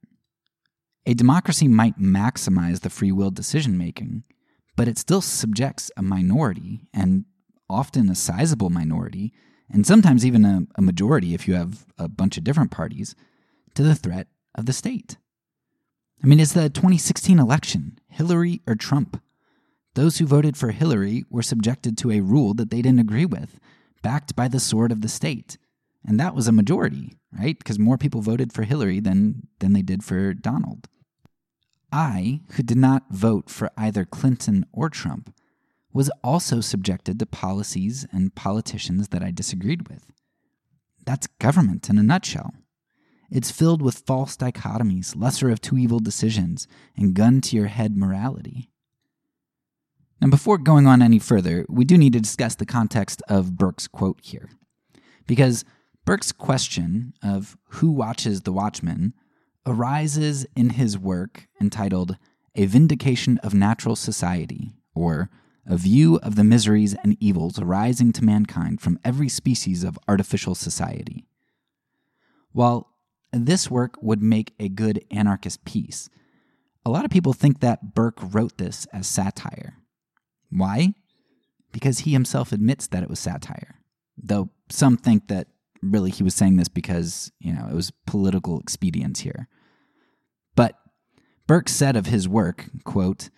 A 1.06 1.14
democracy 1.14 1.68
might 1.68 2.00
maximize 2.00 2.82
the 2.82 2.90
free 2.90 3.12
will 3.12 3.32
decision 3.32 3.78
making, 3.78 4.24
but 4.76 4.88
it 4.88 4.98
still 4.98 5.22
subjects 5.22 5.92
a 5.98 6.02
minority, 6.02 6.88
and 6.94 7.26
often 7.70 8.10
a 8.10 8.16
sizable 8.16 8.70
minority, 8.70 9.34
and 9.72 9.86
sometimes 9.86 10.26
even 10.26 10.46
a, 10.46 10.64
a, 10.76 10.82
majority 10.82 11.34
if 11.34 11.48
you 11.48 11.56
have 11.56 11.86
a 11.98 12.08
bunch 12.08 12.38
of 12.38 12.44
different 12.44 12.72
parties, 12.72 13.16
to 13.76 13.84
the 13.84 13.96
threat 13.96 14.28
of 14.56 14.66
the 14.66 14.74
state. 14.74 15.18
I 16.24 16.28
mean, 16.28 16.40
is 16.40 16.54
the 16.54 16.70
2016 16.70 17.40
election 17.40 18.00
Hillary 18.10 18.62
or 18.68 18.76
Trump? 18.76 19.22
Those 19.94 20.18
who 20.18 20.26
voted 20.26 20.58
for 20.58 20.72
Hillary 20.72 21.26
were 21.30 21.44
subjected 21.44 21.98
to 21.98 22.12
a 22.12 22.22
rule 22.22 22.54
that 22.56 22.70
they 22.70 22.82
didn't 22.82 23.00
agree 23.00 23.26
with, 23.26 23.60
backed 24.02 24.36
by 24.36 24.48
the 24.48 24.60
sword 24.60 24.92
of 24.92 25.02
the 25.02 25.08
state. 25.08 25.58
And 26.06 26.20
that 26.20 26.36
was 26.36 26.48
a 26.48 26.52
majority, 26.52 27.18
right? 27.38 27.58
Because 27.58 27.78
more 27.78 27.98
people 27.98 28.22
voted 28.22 28.54
for 28.54 28.64
Hillary 28.64 29.00
than, 29.00 29.48
than 29.60 29.74
they 29.74 29.82
did 29.82 30.04
for 30.04 30.34
Donald. 30.34 30.88
I, 31.92 32.42
who 32.54 32.64
did 32.64 32.78
not 32.78 33.06
vote 33.12 33.50
for 33.50 33.72
either 33.78 34.06
Clinton 34.06 34.66
or 34.72 34.90
Trump, 34.90 35.34
was 35.98 36.12
also 36.24 36.62
subjected 36.62 37.18
to 37.18 37.26
policies 37.26 38.06
and 38.12 38.36
politicians 38.36 39.08
that 39.08 39.24
I 39.24 39.32
disagreed 39.32 39.90
with. 39.90 40.12
That's 41.04 41.26
government 41.40 41.90
in 41.90 41.98
a 41.98 42.04
nutshell. 42.04 42.54
It's 43.32 43.50
filled 43.50 43.82
with 43.82 44.04
false 44.06 44.38
dichotomies, 44.38 45.20
lesser 45.20 45.50
of 45.50 45.60
two 45.60 45.76
evil 45.76 46.00
decisions, 46.00 46.68
and 46.96 47.16
gun 47.16 47.42
to 47.42 47.56
your 47.56 47.66
head 47.66 47.98
morality. 47.98 48.70
Now, 50.22 50.30
before 50.30 50.60
going 50.60 50.86
on 50.86 51.02
any 51.02 51.18
further, 51.18 51.66
we 51.68 51.84
do 51.84 51.98
need 51.98 52.14
to 52.14 52.20
discuss 52.20 52.54
the 52.54 52.68
context 52.68 53.24
of 53.28 53.58
Burke's 53.58 53.88
quote 53.88 54.20
here. 54.22 54.52
Because 55.26 55.66
Burke's 56.06 56.32
question 56.32 57.16
of 57.24 57.58
who 57.70 57.90
watches 57.90 58.42
the 58.42 58.54
watchman 58.54 59.16
arises 59.66 60.46
in 60.56 60.70
his 60.70 60.96
work 60.96 61.48
entitled 61.60 62.18
A 62.54 62.68
Vindication 62.68 63.40
of 63.40 63.56
Natural 63.56 63.96
Society, 63.96 64.74
or 64.94 65.32
A 65.70 65.76
View 65.76 66.16
of 66.24 66.36
the 66.36 66.46
Miseries 66.46 66.94
and 66.94 67.18
Evils 67.20 67.60
Arising 67.60 68.14
to 68.14 68.24
Mankind 68.24 68.80
from 68.80 69.00
Every 69.04 69.28
Species 69.28 69.84
of 69.84 70.00
Artificial 70.08 70.56
Society. 70.56 71.26
While 72.54 72.94
this 73.34 73.70
work 73.70 73.96
would 74.02 74.22
make 74.22 74.54
a 74.60 74.70
good 74.70 75.04
anarchist 75.12 75.66
piece, 75.66 76.10
a 76.86 76.90
lot 76.90 77.04
of 77.04 77.12
people 77.12 77.34
think 77.34 77.60
that 77.60 77.94
Burke 77.94 78.20
wrote 78.34 78.58
this 78.58 78.88
as 78.94 79.08
satire. 79.08 79.76
Why? 80.50 80.94
Because 81.74 82.00
he 82.00 82.14
himself 82.14 82.54
admits 82.54 82.88
that 82.88 83.04
it 83.04 83.10
was 83.10 83.20
satire, 83.20 83.82
though 84.18 84.50
some 84.70 84.96
think 84.96 85.28
that 85.28 85.50
really 85.82 86.12
he 86.12 86.24
was 86.24 86.34
saying 86.34 86.56
this 86.56 86.70
because, 86.70 87.30
you 87.40 87.52
know, 87.52 87.68
it 87.70 87.76
was 87.76 87.92
political 88.06 88.58
expedience 88.62 89.20
here. 89.20 89.50
But 90.56 90.80
Burke 91.46 91.68
said 91.68 91.98
of 91.98 92.06
his 92.06 92.26
work, 92.26 92.70
quote, 92.86 93.30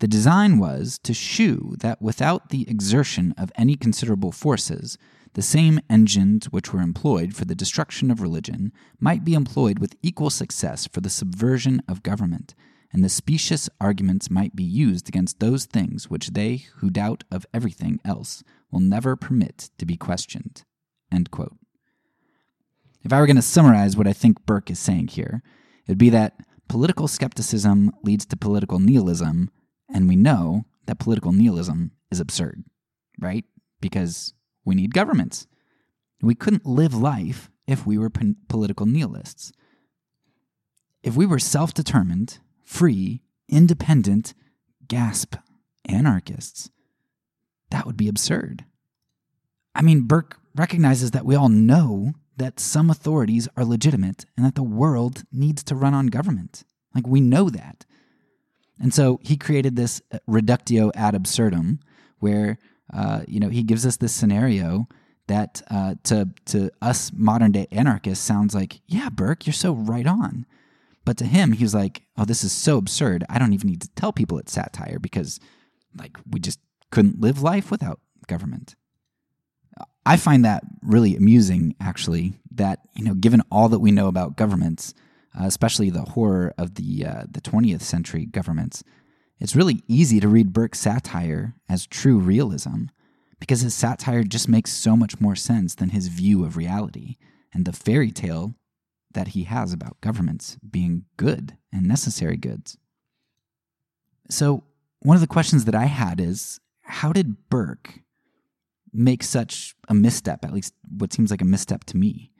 the 0.00 0.08
design 0.08 0.58
was 0.58 0.98
to 1.04 1.14
shew 1.14 1.76
that 1.80 2.02
without 2.02 2.48
the 2.48 2.68
exertion 2.68 3.34
of 3.38 3.52
any 3.54 3.76
considerable 3.76 4.32
forces, 4.32 4.98
the 5.34 5.42
same 5.42 5.78
engines 5.88 6.46
which 6.46 6.72
were 6.72 6.80
employed 6.80 7.36
for 7.36 7.44
the 7.44 7.54
destruction 7.54 8.10
of 8.10 8.20
religion 8.20 8.72
might 8.98 9.24
be 9.24 9.34
employed 9.34 9.78
with 9.78 9.94
equal 10.02 10.30
success 10.30 10.86
for 10.86 11.00
the 11.00 11.10
subversion 11.10 11.82
of 11.86 12.02
government, 12.02 12.54
and 12.92 13.04
the 13.04 13.08
specious 13.08 13.68
arguments 13.80 14.30
might 14.30 14.56
be 14.56 14.64
used 14.64 15.08
against 15.08 15.38
those 15.38 15.66
things 15.66 16.10
which 16.10 16.28
they 16.28 16.64
who 16.78 16.90
doubt 16.90 17.22
of 17.30 17.46
everything 17.54 18.00
else 18.04 18.42
will 18.70 18.80
never 18.80 19.14
permit 19.16 19.70
to 19.78 19.86
be 19.86 19.96
questioned. 19.96 20.64
If 23.02 23.12
I 23.12 23.20
were 23.20 23.26
going 23.26 23.36
to 23.36 23.42
summarize 23.42 23.96
what 23.96 24.08
I 24.08 24.12
think 24.12 24.44
Burke 24.46 24.70
is 24.70 24.78
saying 24.78 25.08
here, 25.08 25.42
it 25.86 25.90
would 25.90 25.98
be 25.98 26.10
that 26.10 26.34
political 26.68 27.06
skepticism 27.06 27.92
leads 28.02 28.26
to 28.26 28.36
political 28.36 28.78
nihilism, 28.78 29.50
and 29.92 30.08
we 30.08 30.16
know 30.16 30.64
that 30.86 30.98
political 30.98 31.32
nihilism 31.32 31.92
is 32.10 32.20
absurd, 32.20 32.64
right? 33.18 33.44
Because 33.80 34.34
we 34.64 34.74
need 34.74 34.94
governments. 34.94 35.46
We 36.22 36.34
couldn't 36.34 36.66
live 36.66 36.94
life 36.94 37.50
if 37.66 37.86
we 37.86 37.96
were 37.98 38.10
p- 38.10 38.34
political 38.48 38.86
nihilists. 38.86 39.52
If 41.02 41.16
we 41.16 41.26
were 41.26 41.38
self 41.38 41.72
determined, 41.72 42.38
free, 42.64 43.22
independent, 43.48 44.34
gasp, 44.86 45.36
anarchists, 45.86 46.70
that 47.70 47.86
would 47.86 47.96
be 47.96 48.08
absurd. 48.08 48.64
I 49.74 49.82
mean, 49.82 50.02
Burke 50.02 50.38
recognizes 50.54 51.12
that 51.12 51.24
we 51.24 51.34
all 51.34 51.48
know 51.48 52.12
that 52.36 52.58
some 52.58 52.90
authorities 52.90 53.48
are 53.56 53.64
legitimate 53.64 54.26
and 54.36 54.44
that 54.44 54.56
the 54.56 54.62
world 54.62 55.24
needs 55.32 55.62
to 55.64 55.74
run 55.74 55.94
on 55.94 56.08
government. 56.08 56.64
Like, 56.94 57.06
we 57.06 57.20
know 57.20 57.48
that. 57.50 57.84
And 58.80 58.94
so 58.94 59.20
he 59.22 59.36
created 59.36 59.76
this 59.76 60.00
uh, 60.10 60.18
reductio 60.26 60.90
ad 60.94 61.14
absurdum 61.14 61.80
where, 62.18 62.58
uh, 62.92 63.22
you 63.28 63.38
know, 63.38 63.48
he 63.48 63.62
gives 63.62 63.84
us 63.84 63.98
this 63.98 64.14
scenario 64.14 64.88
that 65.26 65.62
uh, 65.70 65.94
to, 66.04 66.28
to 66.46 66.70
us 66.82 67.12
modern 67.14 67.52
day 67.52 67.66
anarchists 67.70 68.24
sounds 68.24 68.54
like, 68.54 68.80
yeah, 68.86 69.08
Burke, 69.10 69.46
you're 69.46 69.52
so 69.52 69.72
right 69.72 70.06
on. 70.06 70.46
But 71.04 71.16
to 71.18 71.24
him, 71.24 71.52
he 71.52 71.64
was 71.64 71.74
like, 71.74 72.02
oh, 72.16 72.24
this 72.24 72.44
is 72.44 72.52
so 72.52 72.76
absurd. 72.78 73.24
I 73.28 73.38
don't 73.38 73.52
even 73.52 73.68
need 73.70 73.82
to 73.82 73.90
tell 73.94 74.12
people 74.12 74.38
it's 74.38 74.52
satire 74.52 74.98
because, 74.98 75.40
like, 75.96 76.18
we 76.30 76.40
just 76.40 76.60
couldn't 76.90 77.20
live 77.20 77.42
life 77.42 77.70
without 77.70 78.00
government. 78.26 78.74
I 80.04 80.16
find 80.16 80.44
that 80.44 80.64
really 80.82 81.16
amusing, 81.16 81.74
actually, 81.80 82.34
that, 82.52 82.80
you 82.94 83.04
know, 83.04 83.14
given 83.14 83.42
all 83.50 83.68
that 83.70 83.78
we 83.78 83.92
know 83.92 84.08
about 84.08 84.36
governments, 84.36 84.94
uh, 85.38 85.44
especially 85.44 85.90
the 85.90 86.02
horror 86.02 86.54
of 86.58 86.74
the, 86.74 87.04
uh, 87.06 87.24
the 87.30 87.40
20th 87.40 87.82
century 87.82 88.26
governments, 88.26 88.82
it's 89.38 89.56
really 89.56 89.82
easy 89.88 90.20
to 90.20 90.28
read 90.28 90.52
Burke's 90.52 90.80
satire 90.80 91.54
as 91.68 91.86
true 91.86 92.18
realism 92.18 92.84
because 93.38 93.62
his 93.62 93.74
satire 93.74 94.22
just 94.22 94.48
makes 94.48 94.70
so 94.70 94.96
much 94.96 95.20
more 95.20 95.34
sense 95.34 95.74
than 95.74 95.90
his 95.90 96.08
view 96.08 96.44
of 96.44 96.56
reality 96.56 97.16
and 97.52 97.64
the 97.64 97.72
fairy 97.72 98.10
tale 98.10 98.54
that 99.12 99.28
he 99.28 99.44
has 99.44 99.72
about 99.72 100.00
governments 100.00 100.56
being 100.68 101.04
good 101.16 101.56
and 101.72 101.86
necessary 101.86 102.36
goods. 102.36 102.76
So, 104.28 104.64
one 105.00 105.16
of 105.16 105.22
the 105.22 105.26
questions 105.26 105.64
that 105.64 105.74
I 105.74 105.86
had 105.86 106.20
is 106.20 106.60
how 106.82 107.12
did 107.12 107.48
Burke 107.48 108.00
make 108.92 109.22
such 109.22 109.74
a 109.88 109.94
misstep, 109.94 110.44
at 110.44 110.52
least 110.52 110.74
what 110.88 111.12
seems 111.12 111.30
like 111.30 111.40
a 111.40 111.46
misstep 111.46 111.84
to 111.84 111.96
me? 111.96 112.30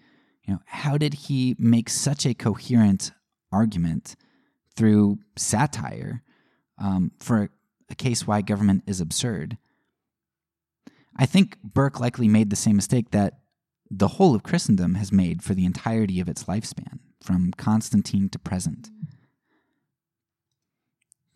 You 0.44 0.54
know, 0.54 0.60
how 0.66 0.98
did 0.98 1.14
he 1.14 1.54
make 1.58 1.88
such 1.88 2.26
a 2.26 2.34
coherent 2.34 3.12
argument 3.52 4.16
through 4.76 5.18
satire 5.36 6.22
um, 6.78 7.12
for 7.18 7.50
a 7.88 7.94
case 7.94 8.26
why 8.26 8.42
government 8.42 8.84
is 8.86 9.00
absurd? 9.00 9.58
I 11.16 11.26
think 11.26 11.58
Burke 11.62 12.00
likely 12.00 12.28
made 12.28 12.50
the 12.50 12.56
same 12.56 12.76
mistake 12.76 13.10
that 13.10 13.40
the 13.90 14.08
whole 14.08 14.34
of 14.34 14.42
Christendom 14.42 14.94
has 14.94 15.12
made 15.12 15.42
for 15.42 15.54
the 15.54 15.64
entirety 15.64 16.20
of 16.20 16.28
its 16.28 16.44
lifespan, 16.44 17.00
from 17.22 17.52
Constantine 17.52 18.28
to 18.30 18.38
present. 18.38 18.90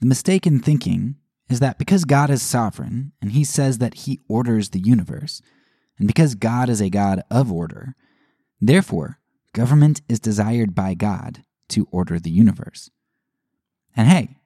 The 0.00 0.06
mistake 0.06 0.46
in 0.46 0.60
thinking 0.60 1.16
is 1.48 1.60
that 1.60 1.78
because 1.78 2.04
God 2.04 2.30
is 2.30 2.42
sovereign 2.42 3.12
and 3.20 3.32
he 3.32 3.44
says 3.44 3.78
that 3.78 3.94
he 3.94 4.20
orders 4.28 4.70
the 4.70 4.80
universe, 4.80 5.42
and 5.98 6.06
because 6.06 6.34
God 6.34 6.68
is 6.68 6.80
a 6.80 6.90
God 6.90 7.22
of 7.30 7.50
order, 7.50 7.94
therefore, 8.60 9.18
government 9.52 10.02
is 10.08 10.20
desired 10.20 10.74
by 10.74 10.94
God 10.94 11.44
to 11.68 11.88
order 11.90 12.18
the 12.18 12.30
universe. 12.30 12.90
And 13.96 14.08
hey, 14.08 14.36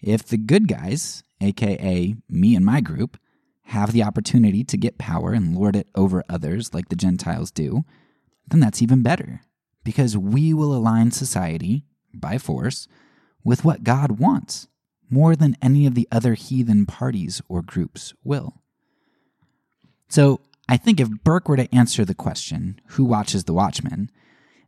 if 0.00 0.24
the 0.24 0.38
good 0.38 0.68
guys, 0.68 1.22
aka 1.40 2.14
me 2.28 2.56
and 2.56 2.64
my 2.64 2.80
group, 2.80 3.18
have 3.64 3.92
the 3.92 4.02
opportunity 4.02 4.64
to 4.64 4.76
get 4.76 4.98
power 4.98 5.32
and 5.32 5.56
lord 5.56 5.76
it 5.76 5.86
over 5.94 6.24
others 6.28 6.74
like 6.74 6.88
the 6.88 6.96
Gentiles 6.96 7.50
do, 7.50 7.84
then 8.48 8.60
that's 8.60 8.82
even 8.82 9.02
better, 9.02 9.42
because 9.84 10.16
we 10.16 10.52
will 10.52 10.74
align 10.74 11.12
society, 11.12 11.84
by 12.12 12.36
force, 12.36 12.88
with 13.44 13.64
what 13.64 13.84
God 13.84 14.18
wants 14.18 14.66
more 15.08 15.36
than 15.36 15.56
any 15.62 15.86
of 15.86 15.94
the 15.94 16.08
other 16.10 16.34
heathen 16.34 16.86
parties 16.86 17.40
or 17.48 17.62
groups 17.62 18.12
will. 18.24 18.54
So, 20.08 20.40
I 20.70 20.76
think 20.76 21.00
if 21.00 21.10
Burke 21.24 21.48
were 21.48 21.56
to 21.56 21.74
answer 21.74 22.04
the 22.04 22.14
question, 22.14 22.80
who 22.90 23.04
watches 23.04 23.42
the 23.42 23.52
Watchmen, 23.52 24.08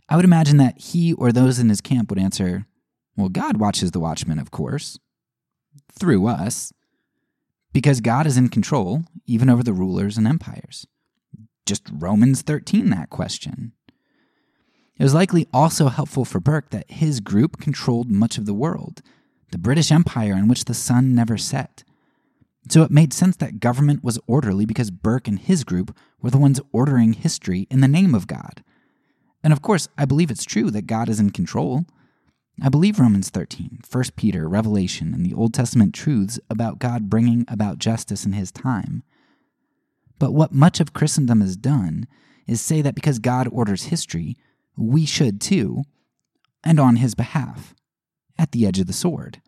I 0.09 0.17
would 0.17 0.25
imagine 0.25 0.57
that 0.57 0.77
he 0.77 1.13
or 1.13 1.31
those 1.31 1.61
in 1.61 1.69
his 1.69 1.81
camp 1.81 2.11
would 2.11 2.19
answer, 2.19 2.67
well, 3.17 3.29
God 3.29 3.59
watches 3.59 3.93
the 3.93 4.01
Watchmen, 4.01 4.41
of 4.41 4.51
course, 4.51 4.99
through 5.97 6.27
us, 6.27 6.73
because 7.73 8.01
God 8.01 8.27
is 8.27 8.37
in 8.37 8.49
control 8.49 9.05
even 9.27 9.49
over 9.49 9.63
the 9.63 9.73
rulers 9.73 10.19
and 10.19 10.27
empires. 10.27 10.89
Just 11.67 11.89
Romans 11.93 12.43
13 12.43 12.91
that 12.91 13.09
question. 13.09 13.71
It 14.99 15.05
was 15.05 15.15
likely 15.15 15.47
also 15.55 15.87
helpful 15.87 16.25
for 16.25 16.41
Burke 16.41 16.71
that 16.71 16.91
his 16.91 17.21
group 17.21 17.61
controlled 17.61 18.11
much 18.11 18.39
of 18.39 18.45
the 18.47 18.55
world 18.55 19.03
the 19.53 19.59
British 19.59 19.93
Empire 19.93 20.33
in 20.33 20.49
which 20.49 20.65
the 20.65 20.75
sun 20.75 21.15
never 21.15 21.37
set. 21.39 21.85
So 22.69 22.83
it 22.83 22.91
made 22.91 23.13
sense 23.13 23.37
that 23.37 23.61
government 23.61 24.05
was 24.05 24.21
orderly 24.27 24.67
because 24.67 24.91
Burke 24.91 25.27
and 25.27 25.39
his 25.39 25.65
group 25.65 25.97
were 26.21 26.31
the 26.31 26.39
ones 26.39 26.61
ordering 26.73 27.13
history 27.13 27.67
in 27.71 27.81
the 27.81 27.89
name 27.89 28.15
of 28.15 28.27
God. 28.27 28.63
And 29.43 29.53
of 29.53 29.63
course, 29.63 29.89
I 29.99 30.05
believe 30.05 30.31
it's 30.31 30.45
true 30.45 30.71
that 30.71 30.87
God 30.87 31.09
is 31.09 31.19
in 31.19 31.31
control. 31.31 31.85
I 32.63 32.69
believe 32.69 33.01
Romans 33.01 33.31
13, 33.31 33.81
1 33.91 34.05
Peter, 34.15 34.49
Revelation, 34.49 35.13
and 35.15 35.27
the 35.27 35.35
Old 35.35 35.53
Testament 35.53 35.95
truths 35.95 36.39
about 36.49 36.79
God 36.79 37.11
bringing 37.11 37.45
about 37.49 37.79
justice 37.79 38.25
in 38.25 38.33
his 38.33 38.53
time. 38.53 39.03
But 40.19 40.33
what 40.33 40.53
much 40.53 40.79
of 40.79 40.93
Christendom 40.93 41.41
has 41.41 41.57
done 41.57 42.07
is 42.47 42.61
say 42.61 42.83
that 42.83 42.95
because 42.95 43.19
God 43.19 43.49
orders 43.51 43.85
history, 43.85 44.37
we 44.77 45.05
should 45.05 45.41
too, 45.41 45.83
and 46.63 46.79
on 46.79 46.97
his 46.97 47.15
behalf 47.15 47.75
at 48.39 48.53
the 48.53 48.67
edge 48.67 48.79
of 48.79 48.87
the 48.87 48.93
sword. 48.93 49.41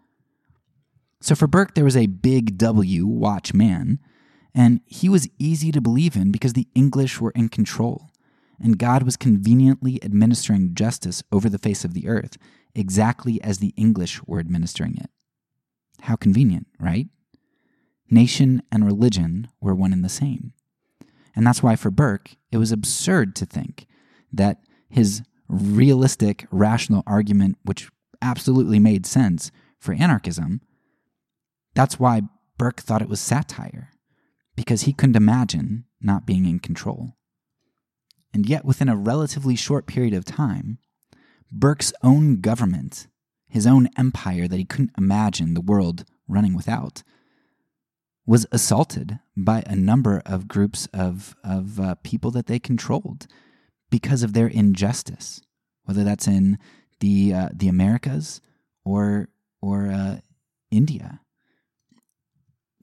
So 1.25 1.35
for 1.35 1.47
Burke, 1.47 1.75
there 1.75 1.87
was 1.87 1.97
a 1.97 2.05
big 2.05 2.59
W 2.59 3.07
watchman, 3.07 3.99
and 4.55 4.83
he 4.85 5.09
was 5.09 5.27
easy 5.39 5.73
to 5.73 5.81
believe 5.81 6.17
in 6.17 6.31
because 6.31 6.53
the 6.53 6.69
English 6.75 7.19
were 7.19 7.31
in 7.31 7.49
control, 7.49 8.11
and 8.61 8.79
God 8.79 9.05
was 9.05 9.17
conveniently 9.17 9.99
administering 10.05 10.75
justice 10.75 11.23
over 11.33 11.49
the 11.49 11.57
face 11.57 11.83
of 11.83 11.95
the 11.95 12.09
earth, 12.09 12.37
exactly 12.75 13.43
as 13.43 13.57
the 13.57 13.73
English 13.75 14.23
were 14.27 14.39
administering 14.39 14.99
it. 14.99 15.09
How 16.03 16.15
convenient, 16.15 16.67
right? 16.79 17.09
Nation 18.11 18.63
and 18.71 18.85
religion 18.85 19.49
were 19.63 19.75
one 19.75 19.95
and 19.95 20.05
the 20.05 20.11
same. 20.11 20.53
And 21.35 21.47
that's 21.47 21.63
why 21.63 21.75
for 21.75 21.91
Burke, 21.91 22.37
it 22.53 22.59
was 22.59 22.71
absurd 22.71 23.35
to 23.37 23.47
think 23.47 23.87
that 24.31 24.59
his 24.91 25.23
realistic, 25.49 26.47
rational 26.51 27.03
argument, 27.07 27.57
which 27.63 27.89
absolutely 28.21 28.79
made 28.79 29.07
sense 29.07 29.51
for 29.79 29.95
anarchism, 29.95 30.61
that's 31.75 31.99
why 31.99 32.23
Burke 32.57 32.81
thought 32.81 33.03
it 33.03 33.09
was 33.09 33.21
satire, 33.21 33.91
because 34.57 34.83
he 34.83 34.93
couldn't 34.93 35.17
imagine 35.17 35.85
not 36.01 36.27
being 36.27 36.47
in 36.47 36.59
control. 36.61 37.17
And 38.33 38.49
yet, 38.49 38.65
within 38.65 38.89
a 38.89 38.97
relatively 38.97 39.57
short 39.57 39.87
period 39.87 40.15
of 40.15 40.25
time, 40.25 40.79
Burke's 41.51 41.93
own 42.03 42.41
government, 42.41 43.07
his 43.49 43.67
own 43.67 43.89
empire 43.97 44.49
that 44.49 44.57
he 44.57 44.65
couldn't 44.65 44.91
imagine 44.99 45.55
the 45.55 45.61
world 45.61 46.05
running 46.27 46.55
without, 46.55 47.03
was 48.27 48.47
assaulted 48.51 49.19
by 49.37 49.63
a 49.67 49.77
number 49.77 50.23
of 50.25 50.49
groups 50.49 50.89
of, 50.93 51.37
of 51.45 51.79
uh, 51.79 51.95
people 52.03 52.31
that 52.31 52.47
they 52.47 52.59
controlled 52.59 53.27
because 53.91 54.23
of 54.23 54.33
their 54.33 54.47
injustice, 54.47 55.43
whether 55.85 56.03
that's 56.03 56.27
in 56.27 56.59
the, 57.01 57.35
uh, 57.35 57.49
the 57.53 57.69
Americas 57.69 58.41
or, 58.85 59.29
or 59.61 59.89
uh, 59.89 60.17
India. 60.71 61.21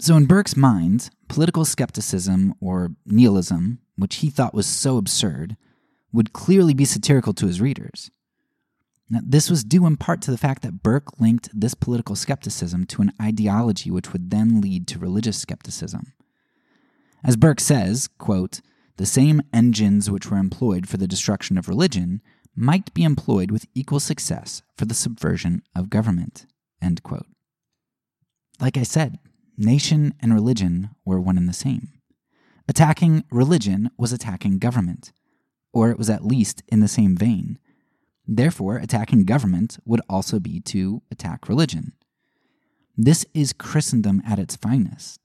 So, 0.01 0.17
in 0.17 0.25
Burke's 0.25 0.57
mind, 0.57 1.11
political 1.27 1.63
skepticism 1.63 2.55
or 2.59 2.95
nihilism, 3.05 3.77
which 3.97 4.15
he 4.15 4.31
thought 4.31 4.55
was 4.55 4.65
so 4.65 4.97
absurd, 4.97 5.57
would 6.11 6.33
clearly 6.33 6.73
be 6.73 6.85
satirical 6.85 7.33
to 7.33 7.45
his 7.45 7.61
readers. 7.61 8.09
Now, 9.11 9.19
this 9.23 9.47
was 9.47 9.63
due 9.63 9.85
in 9.85 9.97
part 9.97 10.23
to 10.23 10.31
the 10.31 10.39
fact 10.39 10.63
that 10.63 10.81
Burke 10.81 11.19
linked 11.19 11.49
this 11.53 11.75
political 11.75 12.15
skepticism 12.15 12.87
to 12.87 13.03
an 13.03 13.13
ideology 13.21 13.91
which 13.91 14.11
would 14.11 14.31
then 14.31 14.59
lead 14.59 14.87
to 14.87 14.97
religious 14.97 15.37
skepticism. 15.37 16.13
As 17.23 17.35
Burke 17.35 17.59
says, 17.59 18.07
quote, 18.17 18.61
the 18.97 19.05
same 19.05 19.43
engines 19.53 20.09
which 20.09 20.31
were 20.31 20.37
employed 20.37 20.89
for 20.89 20.97
the 20.97 21.07
destruction 21.07 21.59
of 21.59 21.69
religion 21.69 22.23
might 22.55 22.91
be 22.95 23.03
employed 23.03 23.51
with 23.51 23.67
equal 23.75 23.99
success 23.99 24.63
for 24.75 24.85
the 24.85 24.95
subversion 24.95 25.61
of 25.75 25.91
government. 25.91 26.47
End 26.81 27.03
quote. 27.03 27.27
Like 28.59 28.77
I 28.77 28.83
said, 28.83 29.19
nation 29.57 30.13
and 30.19 30.33
religion 30.33 30.89
were 31.05 31.19
one 31.19 31.37
and 31.37 31.47
the 31.47 31.53
same. 31.53 31.89
Attacking 32.67 33.23
religion 33.31 33.89
was 33.97 34.13
attacking 34.13 34.59
government, 34.59 35.11
or 35.73 35.89
it 35.89 35.97
was 35.97 36.09
at 36.09 36.25
least 36.25 36.63
in 36.67 36.79
the 36.79 36.87
same 36.87 37.15
vein. 37.15 37.57
Therefore, 38.27 38.77
attacking 38.77 39.25
government 39.25 39.77
would 39.85 40.01
also 40.09 40.39
be 40.39 40.59
to 40.61 41.01
attack 41.11 41.49
religion. 41.49 41.93
This 42.97 43.25
is 43.33 43.53
Christendom 43.53 44.21
at 44.25 44.39
its 44.39 44.55
finest 44.55 45.19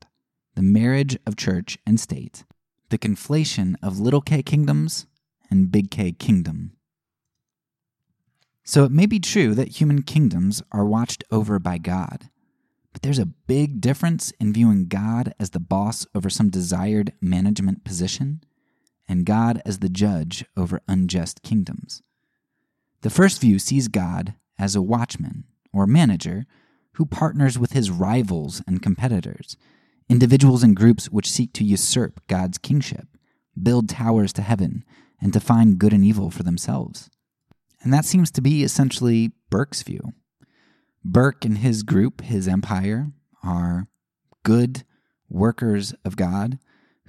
the 0.54 0.62
marriage 0.62 1.18
of 1.26 1.36
church 1.36 1.76
and 1.86 2.00
state, 2.00 2.44
the 2.88 2.96
conflation 2.96 3.74
of 3.82 4.00
little 4.00 4.22
k 4.22 4.42
kingdoms 4.42 5.06
and 5.50 5.70
big 5.70 5.90
K 5.90 6.12
kingdom. 6.12 6.72
So 8.64 8.84
it 8.84 8.90
may 8.90 9.06
be 9.06 9.20
true 9.20 9.54
that 9.54 9.80
human 9.80 10.02
kingdoms 10.02 10.62
are 10.72 10.84
watched 10.84 11.22
over 11.30 11.58
by 11.58 11.78
God, 11.78 12.30
but 12.96 13.02
there's 13.02 13.18
a 13.18 13.26
big 13.26 13.82
difference 13.82 14.32
in 14.40 14.54
viewing 14.54 14.88
God 14.88 15.34
as 15.38 15.50
the 15.50 15.60
boss 15.60 16.06
over 16.14 16.30
some 16.30 16.48
desired 16.48 17.12
management 17.20 17.84
position 17.84 18.42
and 19.06 19.26
God 19.26 19.60
as 19.66 19.80
the 19.80 19.90
judge 19.90 20.46
over 20.56 20.80
unjust 20.88 21.42
kingdoms. 21.42 22.02
The 23.02 23.10
first 23.10 23.38
view 23.38 23.58
sees 23.58 23.88
God 23.88 24.32
as 24.58 24.74
a 24.74 24.80
watchman 24.80 25.44
or 25.74 25.86
manager 25.86 26.46
who 26.92 27.04
partners 27.04 27.58
with 27.58 27.72
his 27.72 27.90
rivals 27.90 28.62
and 28.66 28.80
competitors, 28.80 29.58
individuals 30.08 30.62
and 30.62 30.74
groups 30.74 31.10
which 31.10 31.30
seek 31.30 31.52
to 31.52 31.64
usurp 31.64 32.26
God's 32.28 32.56
kingship, 32.56 33.08
build 33.62 33.90
towers 33.90 34.32
to 34.32 34.40
heaven, 34.40 34.86
and 35.20 35.34
define 35.34 35.76
good 35.76 35.92
and 35.92 36.02
evil 36.02 36.30
for 36.30 36.44
themselves. 36.44 37.10
And 37.82 37.92
that 37.92 38.06
seems 38.06 38.30
to 38.30 38.40
be 38.40 38.62
essentially 38.62 39.32
Burke's 39.50 39.82
view. 39.82 40.14
Burke 41.08 41.44
and 41.44 41.58
his 41.58 41.84
group, 41.84 42.20
his 42.20 42.48
empire, 42.48 43.12
are 43.40 43.86
good 44.42 44.82
workers 45.28 45.94
of 46.04 46.16
God 46.16 46.58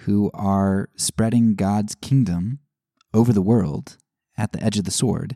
who 0.01 0.29
are 0.35 0.89
spreading 0.95 1.55
God's 1.55 1.95
kingdom 1.95 2.59
over 3.11 3.33
the 3.33 3.41
world 3.41 3.97
at 4.37 4.51
the 4.51 4.63
edge 4.63 4.77
of 4.77 4.85
the 4.85 4.91
sword 4.91 5.35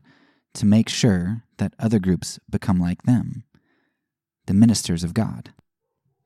to 0.53 0.67
make 0.67 0.89
sure 0.89 1.43
that 1.57 1.73
other 1.79 1.97
groups 1.97 2.39
become 2.51 2.79
like 2.79 3.01
them, 3.03 3.45
the 4.45 4.53
ministers 4.53 5.03
of 5.03 5.15
God. 5.15 5.51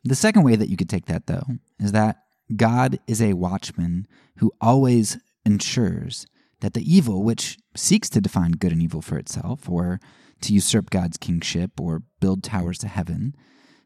The 0.03 0.13
second 0.13 0.43
way 0.43 0.57
that 0.57 0.69
you 0.69 0.75
could 0.75 0.89
take 0.89 1.05
that, 1.05 1.27
though, 1.27 1.45
is 1.79 1.93
that 1.93 2.17
God 2.53 2.99
is 3.07 3.21
a 3.21 3.33
watchman 3.33 4.07
who 4.39 4.51
always 4.59 5.17
ensures 5.45 6.27
that 6.59 6.73
the 6.73 6.93
evil, 6.93 7.23
which 7.23 7.57
seeks 7.77 8.09
to 8.09 8.19
define 8.19 8.51
good 8.51 8.73
and 8.73 8.81
evil 8.81 9.01
for 9.01 9.17
itself, 9.17 9.69
or 9.69 10.01
to 10.41 10.53
usurp 10.53 10.89
God's 10.89 11.17
kingship, 11.17 11.79
or 11.79 12.03
build 12.19 12.43
towers 12.43 12.77
to 12.79 12.87
heaven, 12.87 13.35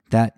that 0.09 0.33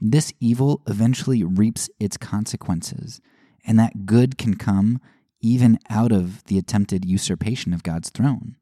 this 0.00 0.32
evil 0.40 0.82
eventually 0.86 1.44
reaps 1.44 1.88
its 2.00 2.16
consequences, 2.16 3.20
and 3.64 3.78
that 3.78 4.06
good 4.06 4.36
can 4.36 4.56
come 4.56 5.00
even 5.40 5.78
out 5.88 6.12
of 6.12 6.44
the 6.44 6.58
attempted 6.58 7.04
usurpation 7.04 7.72
of 7.72 7.82
God's 7.82 8.10
throne 8.10 8.56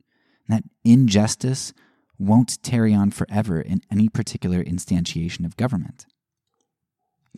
that 0.50 0.64
injustice 0.84 1.72
won't 2.18 2.62
tarry 2.62 2.92
on 2.92 3.10
forever 3.10 3.60
in 3.60 3.80
any 3.90 4.08
particular 4.08 4.62
instantiation 4.62 5.46
of 5.46 5.56
government. 5.56 6.06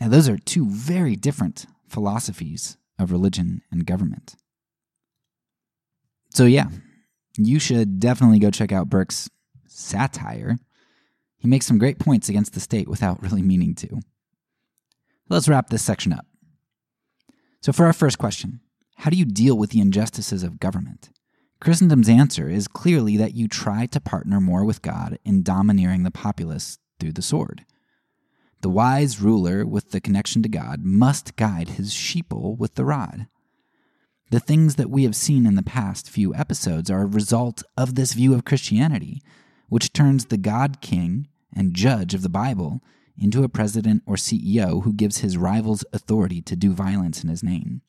Now, 0.00 0.08
those 0.08 0.28
are 0.28 0.38
two 0.38 0.68
very 0.68 1.14
different 1.14 1.66
philosophies 1.88 2.76
of 2.98 3.12
religion 3.12 3.62
and 3.70 3.86
government. 3.86 4.34
So, 6.30 6.46
yeah, 6.46 6.68
you 7.36 7.58
should 7.60 8.00
definitely 8.00 8.38
go 8.38 8.50
check 8.50 8.72
out 8.72 8.90
Burke's 8.90 9.28
satire. 9.80 10.58
He 11.38 11.48
makes 11.48 11.66
some 11.66 11.78
great 11.78 11.98
points 11.98 12.28
against 12.28 12.54
the 12.54 12.60
state 12.60 12.88
without 12.88 13.22
really 13.22 13.42
meaning 13.42 13.74
to. 13.76 14.00
Let's 15.28 15.48
wrap 15.48 15.70
this 15.70 15.82
section 15.82 16.12
up. 16.12 16.26
So, 17.60 17.72
for 17.72 17.86
our 17.86 17.92
first 17.92 18.18
question, 18.18 18.60
how 18.96 19.10
do 19.10 19.16
you 19.16 19.24
deal 19.24 19.56
with 19.56 19.70
the 19.70 19.80
injustices 19.80 20.42
of 20.42 20.60
government? 20.60 21.10
Christendom's 21.60 22.08
answer 22.08 22.48
is 22.48 22.66
clearly 22.66 23.16
that 23.16 23.34
you 23.34 23.46
try 23.46 23.86
to 23.86 24.00
partner 24.00 24.40
more 24.40 24.64
with 24.64 24.82
God 24.82 25.18
in 25.24 25.44
domineering 25.44 26.02
the 26.02 26.10
populace 26.10 26.78
through 26.98 27.12
the 27.12 27.22
sword. 27.22 27.64
The 28.62 28.68
wise 28.68 29.20
ruler 29.20 29.66
with 29.66 29.90
the 29.90 30.00
connection 30.00 30.42
to 30.42 30.48
God 30.48 30.84
must 30.84 31.36
guide 31.36 31.70
his 31.70 31.92
sheeple 31.92 32.56
with 32.56 32.74
the 32.74 32.84
rod. 32.84 33.26
The 34.30 34.40
things 34.40 34.76
that 34.76 34.90
we 34.90 35.04
have 35.04 35.14
seen 35.14 35.46
in 35.46 35.56
the 35.56 35.62
past 35.62 36.08
few 36.08 36.34
episodes 36.34 36.90
are 36.90 37.02
a 37.02 37.06
result 37.06 37.62
of 37.76 37.94
this 37.94 38.12
view 38.12 38.34
of 38.34 38.44
Christianity, 38.44 39.20
which 39.72 39.94
turns 39.94 40.26
the 40.26 40.36
God 40.36 40.82
King 40.82 41.26
and 41.56 41.72
judge 41.72 42.12
of 42.12 42.20
the 42.20 42.28
Bible 42.28 42.82
into 43.16 43.42
a 43.42 43.48
president 43.48 44.02
or 44.04 44.16
CEO 44.16 44.84
who 44.84 44.92
gives 44.92 45.18
his 45.20 45.38
rivals 45.38 45.82
authority 45.94 46.42
to 46.42 46.54
do 46.54 46.74
violence 46.74 47.24
in 47.24 47.30
his 47.30 47.42
name. 47.42 47.80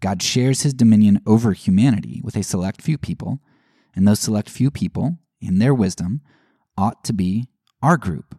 God 0.00 0.20
shares 0.24 0.62
his 0.62 0.74
dominion 0.74 1.20
over 1.24 1.52
humanity 1.52 2.20
with 2.24 2.34
a 2.34 2.42
select 2.42 2.82
few 2.82 2.98
people, 2.98 3.38
and 3.94 4.08
those 4.08 4.18
select 4.18 4.50
few 4.50 4.72
people, 4.72 5.18
in 5.40 5.60
their 5.60 5.72
wisdom, 5.72 6.20
ought 6.76 7.04
to 7.04 7.12
be 7.12 7.46
our 7.80 7.96
group. 7.96 8.36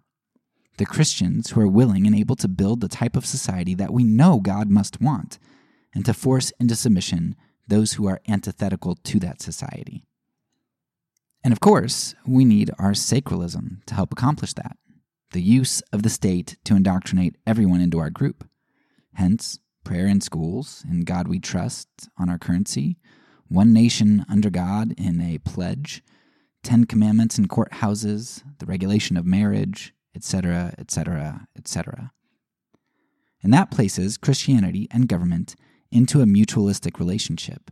The 0.79 0.85
Christians 0.85 1.51
who 1.51 1.61
are 1.61 1.67
willing 1.67 2.05
and 2.05 2.13
able 2.13 2.35
to 2.35 2.49
build 2.49 2.81
the 2.81 2.89
type 2.89 3.15
of 3.15 3.25
society 3.25 3.73
that 3.75 3.93
we 3.93 4.03
know 4.03 4.41
God 4.41 4.69
must 4.69 4.99
want, 4.99 5.39
and 5.95 6.03
to 6.03 6.13
force 6.13 6.51
into 6.59 6.75
submission 6.75 7.37
those 7.65 7.93
who 7.93 8.05
are 8.05 8.19
antithetical 8.27 8.95
to 8.95 9.19
that 9.21 9.41
society. 9.41 10.03
And 11.43 11.51
of 11.51 11.59
course, 11.59 12.15
we 12.25 12.45
need 12.45 12.71
our 12.79 12.91
sacralism 12.91 13.83
to 13.85 13.95
help 13.95 14.13
accomplish 14.13 14.53
that 14.53 14.77
the 15.33 15.41
use 15.41 15.81
of 15.91 16.03
the 16.03 16.09
state 16.09 16.57
to 16.63 16.75
indoctrinate 16.75 17.35
everyone 17.45 17.81
into 17.81 17.99
our 17.99 18.09
group. 18.09 18.47
Hence, 19.15 19.59
prayer 19.83 20.07
in 20.07 20.21
schools, 20.21 20.85
in 20.89 21.01
God 21.01 21.27
we 21.27 21.39
trust 21.39 21.87
on 22.17 22.29
our 22.29 22.37
currency, 22.37 22.97
one 23.47 23.73
nation 23.73 24.25
under 24.29 24.49
God 24.49 24.93
in 24.97 25.19
a 25.19 25.39
pledge, 25.39 26.03
Ten 26.63 26.85
Commandments 26.85 27.37
in 27.37 27.47
courthouses, 27.47 28.41
the 28.59 28.65
regulation 28.65 29.17
of 29.17 29.25
marriage, 29.25 29.93
etc., 30.15 30.73
etc., 30.77 31.47
etc. 31.57 32.11
And 33.41 33.53
that 33.53 33.71
places 33.71 34.17
Christianity 34.17 34.87
and 34.91 35.09
government 35.09 35.55
into 35.91 36.21
a 36.21 36.25
mutualistic 36.25 36.99
relationship. 36.99 37.69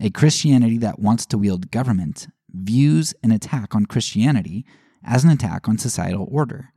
A 0.00 0.10
Christianity 0.10 0.78
that 0.78 1.00
wants 1.00 1.26
to 1.26 1.38
wield 1.38 1.70
government 1.70 2.28
views 2.52 3.14
an 3.22 3.30
attack 3.30 3.74
on 3.74 3.86
Christianity 3.86 4.64
as 5.04 5.24
an 5.24 5.30
attack 5.30 5.68
on 5.68 5.78
societal 5.78 6.28
order, 6.30 6.68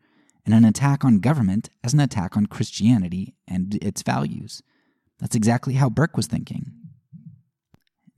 and 0.46 0.54
an 0.54 0.66
attack 0.66 1.04
on 1.04 1.20
government 1.20 1.70
as 1.84 1.94
an 1.94 2.00
attack 2.00 2.36
on 2.36 2.46
Christianity 2.46 3.36
and 3.48 3.76
its 3.84 4.02
values. 4.02 4.62
That's 5.20 5.36
exactly 5.36 5.76
how 5.76 5.90
Burke 5.90 6.18
was 6.18 6.28
thinking. 6.28 6.72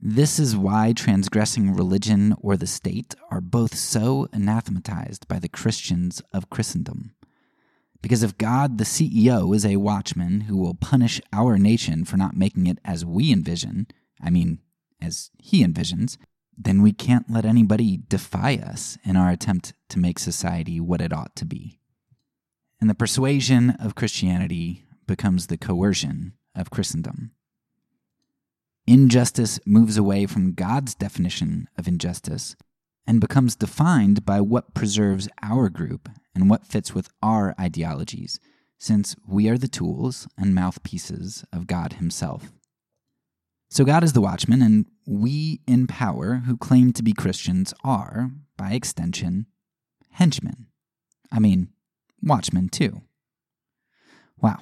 This 0.00 0.38
is 0.38 0.56
why 0.56 0.92
transgressing 0.92 1.74
religion 1.74 2.34
or 2.40 2.56
the 2.56 2.66
state 2.66 3.14
are 3.30 3.40
both 3.40 3.74
so 3.74 4.28
anathematized 4.32 5.26
by 5.26 5.40
the 5.40 5.48
Christians 5.48 6.22
of 6.32 6.50
Christendom. 6.50 7.14
Because 8.00 8.22
if 8.22 8.38
God, 8.38 8.78
the 8.78 8.84
CEO, 8.84 9.54
is 9.54 9.66
a 9.66 9.76
watchman 9.76 10.42
who 10.42 10.56
will 10.56 10.74
punish 10.74 11.20
our 11.32 11.58
nation 11.58 12.04
for 12.04 12.16
not 12.16 12.36
making 12.36 12.68
it 12.68 12.78
as 12.84 13.04
we 13.04 13.32
envision, 13.32 13.88
I 14.22 14.30
mean, 14.30 14.60
as 15.02 15.30
he 15.36 15.64
envisions, 15.64 16.16
then 16.58 16.82
we 16.82 16.92
can't 16.92 17.30
let 17.30 17.44
anybody 17.44 18.00
defy 18.08 18.56
us 18.56 18.98
in 19.04 19.16
our 19.16 19.30
attempt 19.30 19.72
to 19.90 19.98
make 20.00 20.18
society 20.18 20.80
what 20.80 21.00
it 21.00 21.12
ought 21.12 21.36
to 21.36 21.44
be. 21.44 21.78
And 22.80 22.90
the 22.90 22.94
persuasion 22.94 23.70
of 23.70 23.94
Christianity 23.94 24.84
becomes 25.06 25.46
the 25.46 25.56
coercion 25.56 26.34
of 26.54 26.70
Christendom. 26.70 27.30
Injustice 28.86 29.60
moves 29.64 29.96
away 29.96 30.26
from 30.26 30.54
God's 30.54 30.94
definition 30.94 31.68
of 31.76 31.86
injustice 31.86 32.56
and 33.06 33.20
becomes 33.20 33.56
defined 33.56 34.24
by 34.24 34.40
what 34.40 34.74
preserves 34.74 35.28
our 35.42 35.68
group 35.68 36.08
and 36.34 36.50
what 36.50 36.66
fits 36.66 36.94
with 36.94 37.08
our 37.22 37.54
ideologies, 37.60 38.40
since 38.78 39.14
we 39.26 39.48
are 39.48 39.58
the 39.58 39.68
tools 39.68 40.26
and 40.36 40.54
mouthpieces 40.54 41.44
of 41.52 41.66
God 41.66 41.94
Himself. 41.94 42.52
So 43.70 43.84
God 43.84 44.02
is 44.02 44.14
the 44.14 44.20
watchman, 44.20 44.62
and 44.62 44.86
we 45.06 45.60
in 45.66 45.86
power 45.86 46.42
who 46.46 46.56
claim 46.56 46.92
to 46.94 47.02
be 47.02 47.12
Christians 47.12 47.74
are, 47.84 48.30
by 48.56 48.72
extension, 48.72 49.46
henchmen. 50.12 50.66
I 51.30 51.38
mean, 51.38 51.68
watchmen 52.22 52.70
too. 52.70 53.02
Wow. 54.40 54.58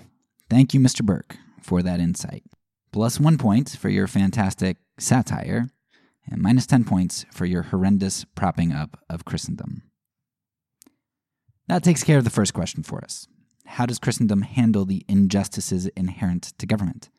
Thank 0.50 0.74
you, 0.74 0.80
Mr. 0.80 1.04
Burke, 1.04 1.36
for 1.62 1.82
that 1.82 2.00
insight. 2.00 2.44
Plus 2.92 3.20
one 3.20 3.38
point 3.38 3.70
for 3.70 3.88
your 3.88 4.06
fantastic 4.06 4.78
satire, 4.98 5.68
and 6.28 6.42
minus 6.42 6.66
10 6.66 6.84
points 6.84 7.24
for 7.32 7.46
your 7.46 7.62
horrendous 7.62 8.24
propping 8.34 8.72
up 8.72 8.98
of 9.08 9.24
Christendom. 9.24 9.82
That 11.68 11.84
takes 11.84 12.04
care 12.04 12.18
of 12.18 12.24
the 12.24 12.30
first 12.30 12.54
question 12.54 12.82
for 12.82 13.02
us. 13.02 13.28
How 13.66 13.86
does 13.86 13.98
Christendom 13.98 14.42
handle 14.42 14.84
the 14.84 15.04
injustices 15.08 15.86
inherent 15.88 16.52
to 16.58 16.66
government? 16.66 17.10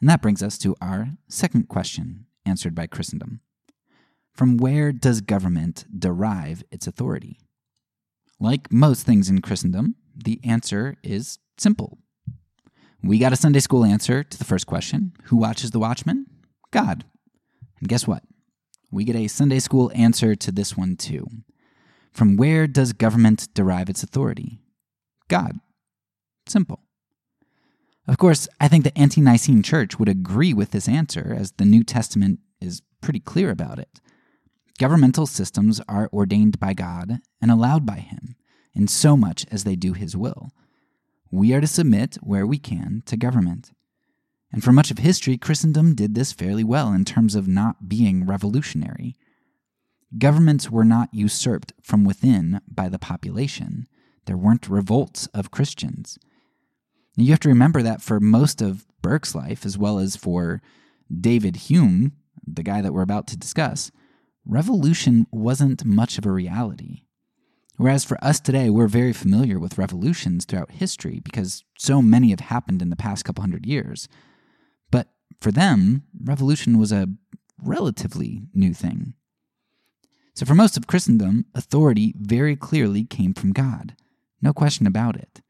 And 0.00 0.08
that 0.08 0.22
brings 0.22 0.42
us 0.42 0.58
to 0.58 0.76
our 0.80 1.10
second 1.28 1.68
question, 1.68 2.26
answered 2.44 2.74
by 2.74 2.86
Christendom. 2.86 3.40
From 4.32 4.58
where 4.58 4.92
does 4.92 5.22
government 5.22 5.86
derive 5.98 6.62
its 6.70 6.86
authority? 6.86 7.40
Like 8.38 8.70
most 8.70 9.06
things 9.06 9.30
in 9.30 9.40
Christendom, 9.40 9.96
the 10.14 10.40
answer 10.44 10.96
is 11.02 11.38
simple. 11.56 11.98
We 13.02 13.18
got 13.18 13.32
a 13.32 13.36
Sunday 13.36 13.60
school 13.60 13.84
answer 13.84 14.22
to 14.22 14.38
the 14.38 14.44
first 14.44 14.66
question 14.66 15.12
Who 15.24 15.36
watches 15.36 15.70
the 15.70 15.78
watchman? 15.78 16.26
God. 16.70 17.04
And 17.80 17.88
guess 17.88 18.06
what? 18.06 18.22
We 18.90 19.04
get 19.04 19.16
a 19.16 19.28
Sunday 19.28 19.58
school 19.58 19.90
answer 19.94 20.34
to 20.34 20.52
this 20.52 20.76
one 20.76 20.96
too. 20.96 21.26
From 22.12 22.36
where 22.36 22.66
does 22.66 22.92
government 22.92 23.48
derive 23.54 23.88
its 23.88 24.02
authority? 24.02 24.58
God. 25.28 25.60
Simple. 26.46 26.80
Of 28.08 28.18
course, 28.18 28.46
I 28.60 28.68
think 28.68 28.84
the 28.84 28.96
ante 28.96 29.20
Nicene 29.20 29.62
Church 29.62 29.98
would 29.98 30.08
agree 30.08 30.54
with 30.54 30.70
this 30.70 30.88
answer, 30.88 31.34
as 31.36 31.52
the 31.52 31.64
New 31.64 31.82
Testament 31.82 32.38
is 32.60 32.82
pretty 33.00 33.20
clear 33.20 33.50
about 33.50 33.78
it. 33.78 34.00
Governmental 34.78 35.26
systems 35.26 35.80
are 35.88 36.10
ordained 36.12 36.60
by 36.60 36.72
God 36.72 37.18
and 37.40 37.50
allowed 37.50 37.84
by 37.84 37.96
Him, 37.96 38.36
in 38.74 38.86
so 38.86 39.16
much 39.16 39.44
as 39.50 39.64
they 39.64 39.74
do 39.74 39.92
His 39.92 40.16
will. 40.16 40.50
We 41.30 41.52
are 41.52 41.60
to 41.60 41.66
submit 41.66 42.16
where 42.22 42.46
we 42.46 42.58
can 42.58 43.02
to 43.06 43.16
government. 43.16 43.72
And 44.52 44.62
for 44.62 44.72
much 44.72 44.92
of 44.92 44.98
history, 44.98 45.36
Christendom 45.36 45.94
did 45.94 46.14
this 46.14 46.32
fairly 46.32 46.62
well 46.62 46.92
in 46.92 47.04
terms 47.04 47.34
of 47.34 47.48
not 47.48 47.88
being 47.88 48.24
revolutionary. 48.24 49.16
Governments 50.16 50.70
were 50.70 50.84
not 50.84 51.08
usurped 51.12 51.72
from 51.82 52.04
within 52.04 52.60
by 52.68 52.88
the 52.88 52.98
population. 52.98 53.88
There 54.26 54.36
weren't 54.36 54.68
revolts 54.68 55.26
of 55.28 55.50
Christians. 55.50 56.18
You 57.16 57.30
have 57.30 57.40
to 57.40 57.48
remember 57.48 57.82
that 57.82 58.02
for 58.02 58.20
most 58.20 58.60
of 58.60 58.86
Burke's 59.00 59.34
life, 59.34 59.64
as 59.64 59.78
well 59.78 59.98
as 59.98 60.16
for 60.16 60.60
David 61.10 61.56
Hume, 61.56 62.12
the 62.46 62.62
guy 62.62 62.82
that 62.82 62.92
we're 62.92 63.02
about 63.02 63.26
to 63.28 63.36
discuss, 63.36 63.90
revolution 64.44 65.26
wasn't 65.30 65.84
much 65.84 66.18
of 66.18 66.26
a 66.26 66.30
reality. 66.30 67.02
Whereas 67.78 68.04
for 68.04 68.22
us 68.22 68.40
today, 68.40 68.70
we're 68.70 68.86
very 68.86 69.12
familiar 69.12 69.58
with 69.58 69.78
revolutions 69.78 70.44
throughout 70.44 70.72
history 70.72 71.20
because 71.20 71.64
so 71.78 72.00
many 72.00 72.30
have 72.30 72.40
happened 72.40 72.80
in 72.80 72.90
the 72.90 72.96
past 72.96 73.24
couple 73.24 73.42
hundred 73.42 73.66
years. 73.66 74.08
But 74.90 75.08
for 75.40 75.50
them, 75.50 76.04
revolution 76.22 76.78
was 76.78 76.92
a 76.92 77.08
relatively 77.62 78.42
new 78.54 78.72
thing. 78.72 79.14
So 80.34 80.44
for 80.44 80.54
most 80.54 80.76
of 80.76 80.86
Christendom, 80.86 81.46
authority 81.54 82.14
very 82.18 82.56
clearly 82.56 83.04
came 83.04 83.34
from 83.34 83.52
God. 83.52 83.94
No 84.42 84.52
question 84.52 84.86
about 84.86 85.16
it. 85.16 85.40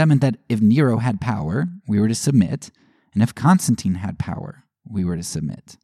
That 0.00 0.08
meant 0.08 0.22
that 0.22 0.38
if 0.48 0.62
Nero 0.62 0.96
had 0.96 1.20
power, 1.20 1.68
we 1.86 2.00
were 2.00 2.08
to 2.08 2.14
submit, 2.14 2.70
and 3.12 3.22
if 3.22 3.34
Constantine 3.34 3.96
had 3.96 4.18
power, 4.18 4.64
we 4.82 5.04
were 5.04 5.14
to 5.14 5.22
submit. 5.22 5.76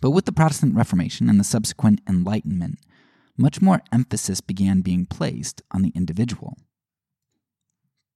But 0.00 0.12
with 0.12 0.24
the 0.24 0.30
Protestant 0.30 0.76
Reformation 0.76 1.28
and 1.28 1.40
the 1.40 1.42
subsequent 1.42 2.00
Enlightenment, 2.08 2.78
much 3.36 3.60
more 3.60 3.82
emphasis 3.90 4.40
began 4.40 4.82
being 4.82 5.04
placed 5.04 5.62
on 5.72 5.82
the 5.82 5.90
individual. 5.96 6.56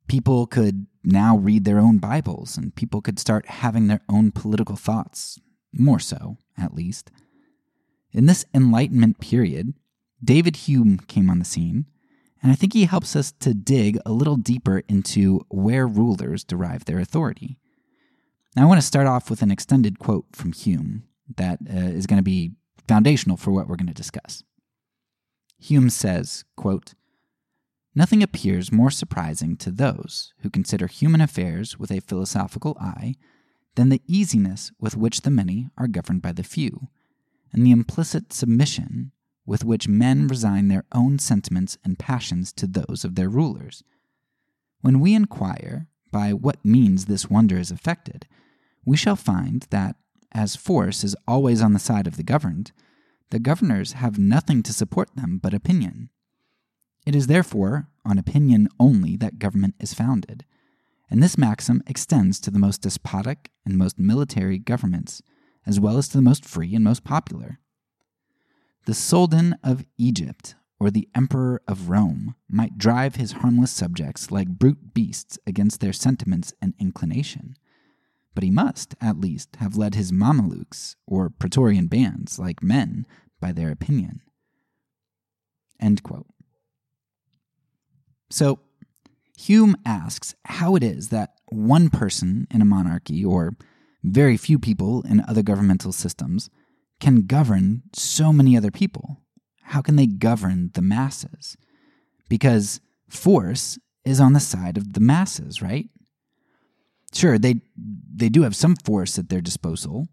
People 0.07 0.47
could 0.47 0.87
now 1.03 1.37
read 1.37 1.65
their 1.65 1.81
own 1.81 1.99
Bibles, 1.99 2.57
and 2.57 2.77
people 2.77 3.03
could 3.03 3.19
start 3.19 3.47
having 3.47 3.89
their 3.89 4.03
own 4.09 4.31
political 4.31 4.77
thoughts, 4.77 5.41
more 5.73 5.99
so, 5.99 6.37
at 6.57 6.77
least. 6.77 7.11
In 8.13 8.27
this 8.27 8.45
Enlightenment 8.55 9.19
period, 9.19 9.75
David 10.23 10.55
Hume 10.69 10.99
came 11.09 11.29
on 11.29 11.41
the 11.41 11.45
scene 11.45 11.87
and 12.43 12.53
I 12.53 12.55
think 12.55 12.73
he 12.73 12.85
helps 12.85 13.17
us 13.17 13.33
to 13.41 13.55
dig 13.55 13.99
a 14.07 14.13
little 14.13 14.37
deeper 14.37 14.83
into 14.89 15.45
where 15.49 15.87
rulers 15.87 16.45
derive 16.45 16.85
their 16.85 16.99
authority. 16.99 17.59
Now, 18.55 18.63
I 18.63 18.67
want 18.67 18.81
to 18.81 18.87
start 18.87 19.07
off 19.07 19.31
with 19.31 19.43
an 19.43 19.51
extended 19.51 19.99
quote 19.99 20.27
from 20.33 20.53
Hume 20.53 21.05
that 21.37 21.59
uh, 21.69 21.77
is 21.77 22.07
going 22.07 22.19
to 22.19 22.23
be 22.23 22.53
foundational 22.87 23.37
for 23.37 23.51
what 23.51 23.69
we're 23.69 23.77
going 23.77 23.89
to 23.89 23.95
discuss. 23.95 24.43
Hume 25.59 25.91
says, 25.91 26.45
quote, 26.57 26.95
Nothing 27.95 28.23
appears 28.23 28.71
more 28.71 28.91
surprising 28.91 29.57
to 29.57 29.71
those 29.71 30.33
who 30.41 30.51
consider 30.51 30.87
human 30.87 31.21
affairs 31.21 31.79
with 31.79 31.91
a 31.91 32.01
philosophical 32.01 32.77
eye 32.81 33.15
than 33.75 33.89
the 33.89 34.03
easiness 34.07 34.71
with 34.81 34.97
which 34.97 35.23
the 35.23 35.31
many 35.31 35.69
are 35.77 35.89
governed 35.89 36.23
by 36.23 36.33
the 36.33 36.45
few, 36.45 36.89
and 37.53 37.67
the 37.67 37.73
implicit 37.73 38.33
submission 38.33 39.11
with 39.49 39.65
which 39.65 39.89
men 39.89 40.29
resign 40.29 40.69
their 40.69 40.85
own 40.93 41.19
sentiments 41.19 41.79
and 41.83 41.99
passions 41.99 42.53
to 42.53 42.67
those 42.67 43.03
of 43.03 43.15
their 43.15 43.31
rulers. 43.31 43.83
When 44.83 45.01
we 45.01 45.15
inquire 45.15 45.87
by 46.13 46.35
what 46.35 46.63
means 46.63 47.07
this 47.07 47.31
wonder 47.31 47.57
is 47.57 47.71
effected, 47.71 48.29
we 48.85 48.95
shall 48.95 49.17
find 49.17 49.67
that, 49.71 49.97
as 50.33 50.55
force 50.55 51.03
is 51.03 51.17
always 51.27 51.63
on 51.63 51.73
the 51.73 51.79
side 51.79 52.07
of 52.07 52.19
the 52.19 52.23
governed, 52.23 52.73
the 53.31 53.39
governors 53.39 53.93
have 53.93 54.19
nothing 54.19 54.63
to 54.65 54.73
support 54.75 55.17
them 55.17 55.41
but 55.43 55.55
opinion. 55.55 56.11
It 57.07 57.15
is 57.15 57.27
therefore 57.27 57.89
on 58.05 58.19
opinion 58.19 58.69
only 58.79 59.17
that 59.17 59.39
government 59.39 59.77
is 59.81 59.95
founded, 59.95 60.45
and 61.11 61.23
this 61.23 61.39
maxim 61.39 61.83
extends 61.87 62.39
to 62.41 62.51
the 62.51 62.59
most 62.59 62.83
despotic 62.83 63.51
and 63.65 63.79
most 63.79 63.99
military 63.99 64.59
governments, 64.59 65.23
as 65.65 65.81
well 65.81 65.97
as 65.97 66.07
to 66.09 66.19
the 66.19 66.23
most 66.23 66.45
free 66.45 66.75
and 66.75 66.85
most 66.85 67.03
popular. 67.03 67.61
The 68.87 68.93
Soldan 68.93 69.59
of 69.63 69.85
Egypt 69.99 70.55
or 70.81 70.91
the 70.91 71.09
Emperor 71.15 71.61
of 71.67 71.89
Rome 71.89 72.35
might 72.49 72.79
drive 72.79 73.17
his 73.17 73.33
harmless 73.33 73.71
subjects 73.71 74.31
like 74.31 74.49
brute 74.49 74.95
beasts 74.95 75.39
against 75.47 75.81
their 75.81 75.93
sentiments 75.93 76.53
and 76.63 76.75
inclination. 76.79 77.57
But 78.35 78.45
he 78.45 78.51
must, 78.51 78.95
at 79.01 79.19
least, 79.19 79.57
have 79.57 79.77
led 79.77 79.95
his 79.95 80.13
Mamelukes 80.13 80.95
or 81.07 81.31
Praetorian 81.31 81.89
bands 81.89 82.39
like 82.39 82.63
men 82.63 83.07
by 83.41 83.53
their 83.53 83.71
opinion. 83.71 84.21
So, 88.31 88.61
Hume 89.37 89.77
asks 89.85 90.35
how 90.45 90.77
it 90.77 90.83
is 90.83 91.09
that 91.09 91.35
one 91.47 91.91
person 91.91 92.47
in 92.51 92.61
a 92.61 92.67
monarchy, 92.67 93.25
or 93.25 93.57
very 94.03 94.37
few 94.37 94.59
people 94.59 95.03
in 95.03 95.23
other 95.27 95.43
governmental 95.43 95.93
systems, 95.93 96.51
can 97.01 97.27
govern 97.27 97.83
so 97.95 98.33
many 98.33 98.57
other 98.57 98.71
people? 98.71 99.19
How 99.63 99.83
can 99.83 99.97
they 99.97 100.07
govern 100.07 100.71
the 100.75 100.83
masses? 100.83 101.57
Because 102.29 102.81
force 103.09 103.79
is 104.05 104.21
on 104.21 104.33
the 104.33 104.41
side 104.41 104.77
of 104.77 104.95
the 104.95 105.01
masses, 105.01 105.61
right? 105.63 105.89
Sure, 107.13 107.39
they 107.39 107.63
they 107.77 108.29
do 108.29 108.43
have 108.43 108.57
some 108.57 108.77
force 108.77 109.19
at 109.19 109.29
their 109.29 109.41
disposal, 109.41 110.09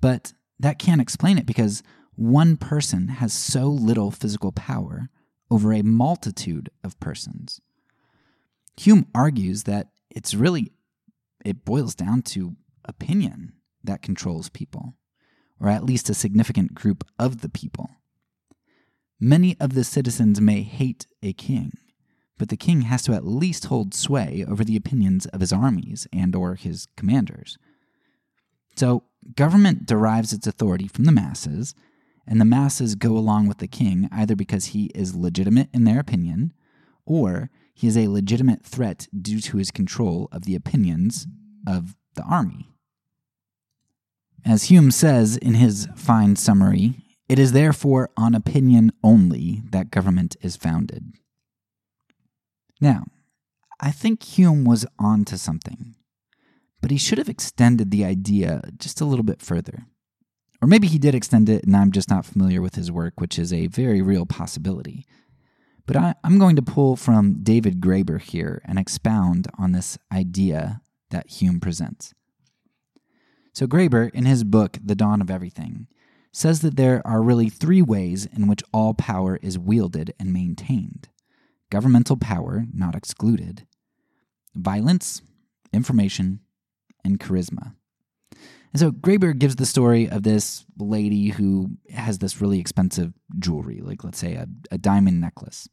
but 0.00 0.32
that 0.60 0.78
can't 0.78 1.00
explain 1.00 1.38
it 1.38 1.46
because 1.46 1.82
one 2.14 2.56
person 2.56 3.08
has 3.08 3.32
so 3.32 3.66
little 3.68 4.10
physical 4.10 4.52
power 4.52 5.08
over 5.50 5.72
a 5.72 5.82
multitude 5.82 6.68
of 6.84 6.98
persons. 7.00 7.60
Hume 8.76 9.06
argues 9.14 9.64
that 9.64 9.88
it's 10.10 10.34
really, 10.34 10.72
it 11.44 11.64
boils 11.64 11.94
down 11.94 12.22
to 12.22 12.56
opinion 12.84 13.52
that 13.82 14.02
controls 14.02 14.48
people, 14.48 14.94
or 15.60 15.68
at 15.68 15.84
least 15.84 16.10
a 16.10 16.14
significant 16.14 16.74
group 16.74 17.04
of 17.18 17.40
the 17.40 17.48
people. 17.48 17.90
Many 19.20 19.56
of 19.58 19.74
the 19.74 19.84
citizens 19.84 20.40
may 20.40 20.62
hate 20.62 21.06
a 21.22 21.32
king, 21.32 21.72
but 22.38 22.48
the 22.48 22.56
king 22.56 22.82
has 22.82 23.02
to 23.02 23.12
at 23.14 23.26
least 23.26 23.66
hold 23.66 23.94
sway 23.94 24.44
over 24.48 24.64
the 24.64 24.76
opinions 24.76 25.26
of 25.26 25.40
his 25.40 25.52
armies 25.52 26.06
and 26.12 26.36
or 26.36 26.54
his 26.54 26.86
commanders. 26.96 27.58
So, 28.76 29.02
government 29.34 29.86
derives 29.86 30.32
its 30.32 30.46
authority 30.46 30.86
from 30.86 31.04
the 31.04 31.12
masses, 31.12 31.74
and 32.26 32.40
the 32.40 32.44
masses 32.44 32.94
go 32.94 33.16
along 33.16 33.48
with 33.48 33.58
the 33.58 33.66
king 33.66 34.08
either 34.12 34.36
because 34.36 34.66
he 34.66 34.86
is 34.94 35.16
legitimate 35.16 35.68
in 35.72 35.84
their 35.84 35.98
opinion 35.98 36.52
or 37.04 37.50
he 37.74 37.86
is 37.86 37.96
a 37.96 38.08
legitimate 38.08 38.64
threat 38.64 39.08
due 39.20 39.40
to 39.40 39.56
his 39.56 39.70
control 39.70 40.28
of 40.30 40.44
the 40.44 40.54
opinions 40.54 41.26
of 41.66 41.96
the 42.14 42.22
army. 42.22 42.68
As 44.48 44.64
Hume 44.64 44.90
says 44.90 45.36
in 45.36 45.52
his 45.52 45.88
fine 45.94 46.34
summary, 46.34 46.94
it 47.28 47.38
is 47.38 47.52
therefore 47.52 48.08
on 48.16 48.34
opinion 48.34 48.92
only 49.04 49.62
that 49.72 49.90
government 49.90 50.36
is 50.40 50.56
founded. 50.56 51.12
Now, 52.80 53.04
I 53.78 53.90
think 53.90 54.22
Hume 54.22 54.64
was 54.64 54.86
on 54.98 55.26
to 55.26 55.36
something, 55.36 55.96
but 56.80 56.90
he 56.90 56.96
should 56.96 57.18
have 57.18 57.28
extended 57.28 57.90
the 57.90 58.06
idea 58.06 58.62
just 58.78 59.02
a 59.02 59.04
little 59.04 59.22
bit 59.22 59.42
further. 59.42 59.84
Or 60.62 60.66
maybe 60.66 60.86
he 60.86 60.98
did 60.98 61.14
extend 61.14 61.50
it 61.50 61.64
and 61.64 61.76
I'm 61.76 61.92
just 61.92 62.08
not 62.08 62.24
familiar 62.24 62.62
with 62.62 62.74
his 62.74 62.90
work, 62.90 63.20
which 63.20 63.38
is 63.38 63.52
a 63.52 63.66
very 63.66 64.00
real 64.00 64.24
possibility. 64.24 65.04
But 65.84 65.96
I, 65.96 66.14
am 66.24 66.38
going 66.38 66.56
to 66.56 66.62
pull 66.62 66.96
from 66.96 67.42
David 67.42 67.82
Graeber 67.82 68.18
here 68.18 68.62
and 68.64 68.78
expound 68.78 69.46
on 69.58 69.72
this 69.72 69.98
idea 70.10 70.80
that 71.10 71.28
Hume 71.28 71.60
presents. 71.60 72.14
So, 73.58 73.66
Graeber, 73.66 74.08
in 74.14 74.24
his 74.24 74.44
book, 74.44 74.78
The 74.80 74.94
Dawn 74.94 75.20
of 75.20 75.32
Everything, 75.32 75.88
says 76.30 76.60
that 76.60 76.76
there 76.76 77.04
are 77.04 77.20
really 77.20 77.48
three 77.48 77.82
ways 77.82 78.24
in 78.24 78.46
which 78.46 78.62
all 78.72 78.94
power 78.94 79.36
is 79.42 79.58
wielded 79.58 80.14
and 80.16 80.32
maintained 80.32 81.08
governmental 81.68 82.16
power, 82.16 82.66
not 82.72 82.94
excluded, 82.94 83.66
violence, 84.54 85.22
information, 85.72 86.38
and 87.04 87.18
charisma. 87.18 87.74
And 88.72 88.78
so 88.78 88.92
Graeber 88.92 89.36
gives 89.36 89.56
the 89.56 89.66
story 89.66 90.08
of 90.08 90.22
this 90.22 90.64
lady 90.78 91.30
who 91.30 91.70
has 91.92 92.18
this 92.18 92.40
really 92.40 92.60
expensive 92.60 93.12
jewelry, 93.40 93.80
like 93.80 94.04
let's 94.04 94.20
say 94.20 94.34
a, 94.34 94.46
a 94.70 94.78
diamond 94.78 95.20
necklace. 95.20 95.68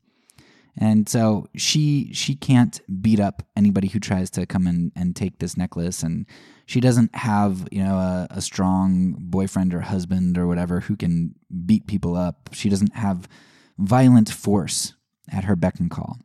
And 0.77 1.07
so 1.07 1.47
she 1.55 2.11
she 2.13 2.35
can't 2.35 2.81
beat 3.01 3.19
up 3.19 3.43
anybody 3.55 3.87
who 3.87 3.99
tries 3.99 4.29
to 4.31 4.45
come 4.45 4.67
in 4.67 4.91
and 4.95 5.15
take 5.15 5.39
this 5.39 5.55
necklace 5.55 6.03
and 6.03 6.25
she 6.65 6.79
doesn't 6.81 7.15
have, 7.15 7.67
you 7.71 7.83
know, 7.83 7.95
a, 7.95 8.27
a 8.31 8.41
strong 8.41 9.15
boyfriend 9.19 9.73
or 9.73 9.81
husband 9.81 10.37
or 10.37 10.47
whatever 10.47 10.81
who 10.81 10.95
can 10.95 11.35
beat 11.65 11.87
people 11.87 12.15
up. 12.15 12.49
She 12.51 12.69
doesn't 12.69 12.95
have 12.95 13.29
violent 13.77 14.29
force 14.29 14.95
at 15.31 15.43
her 15.43 15.55
beck 15.55 15.79
and 15.79 15.91
call. 15.91 16.17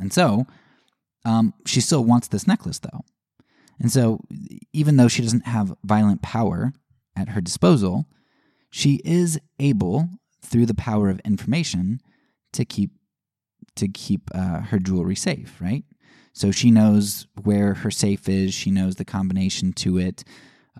And 0.00 0.12
so 0.12 0.46
um, 1.24 1.54
she 1.66 1.80
still 1.80 2.04
wants 2.04 2.28
this 2.28 2.46
necklace 2.46 2.78
though. 2.78 3.04
And 3.80 3.92
so, 3.92 4.20
even 4.72 4.96
though 4.96 5.08
she 5.08 5.22
doesn't 5.22 5.46
have 5.46 5.76
violent 5.84 6.20
power 6.20 6.72
at 7.14 7.30
her 7.30 7.40
disposal, 7.40 8.06
she 8.70 9.00
is 9.04 9.40
able, 9.58 10.08
through 10.42 10.66
the 10.66 10.74
power 10.74 11.08
of 11.08 11.20
information, 11.20 12.00
to 12.52 12.64
keep 12.64 12.90
to 13.76 13.88
keep 13.88 14.30
uh, 14.34 14.60
her 14.60 14.78
jewelry 14.78 15.16
safe. 15.16 15.56
Right. 15.60 15.84
So 16.32 16.50
she 16.50 16.70
knows 16.70 17.26
where 17.42 17.74
her 17.74 17.90
safe 17.90 18.28
is. 18.28 18.54
She 18.54 18.70
knows 18.70 18.96
the 18.96 19.04
combination 19.04 19.72
to 19.74 19.98
it. 19.98 20.24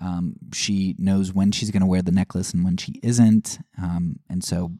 Um, 0.00 0.36
she 0.52 0.94
knows 0.98 1.32
when 1.32 1.50
she's 1.50 1.70
going 1.70 1.80
to 1.80 1.86
wear 1.86 2.02
the 2.02 2.12
necklace 2.12 2.52
and 2.52 2.64
when 2.64 2.76
she 2.76 3.00
isn't. 3.02 3.58
Um, 3.76 4.20
and 4.30 4.44
so, 4.44 4.72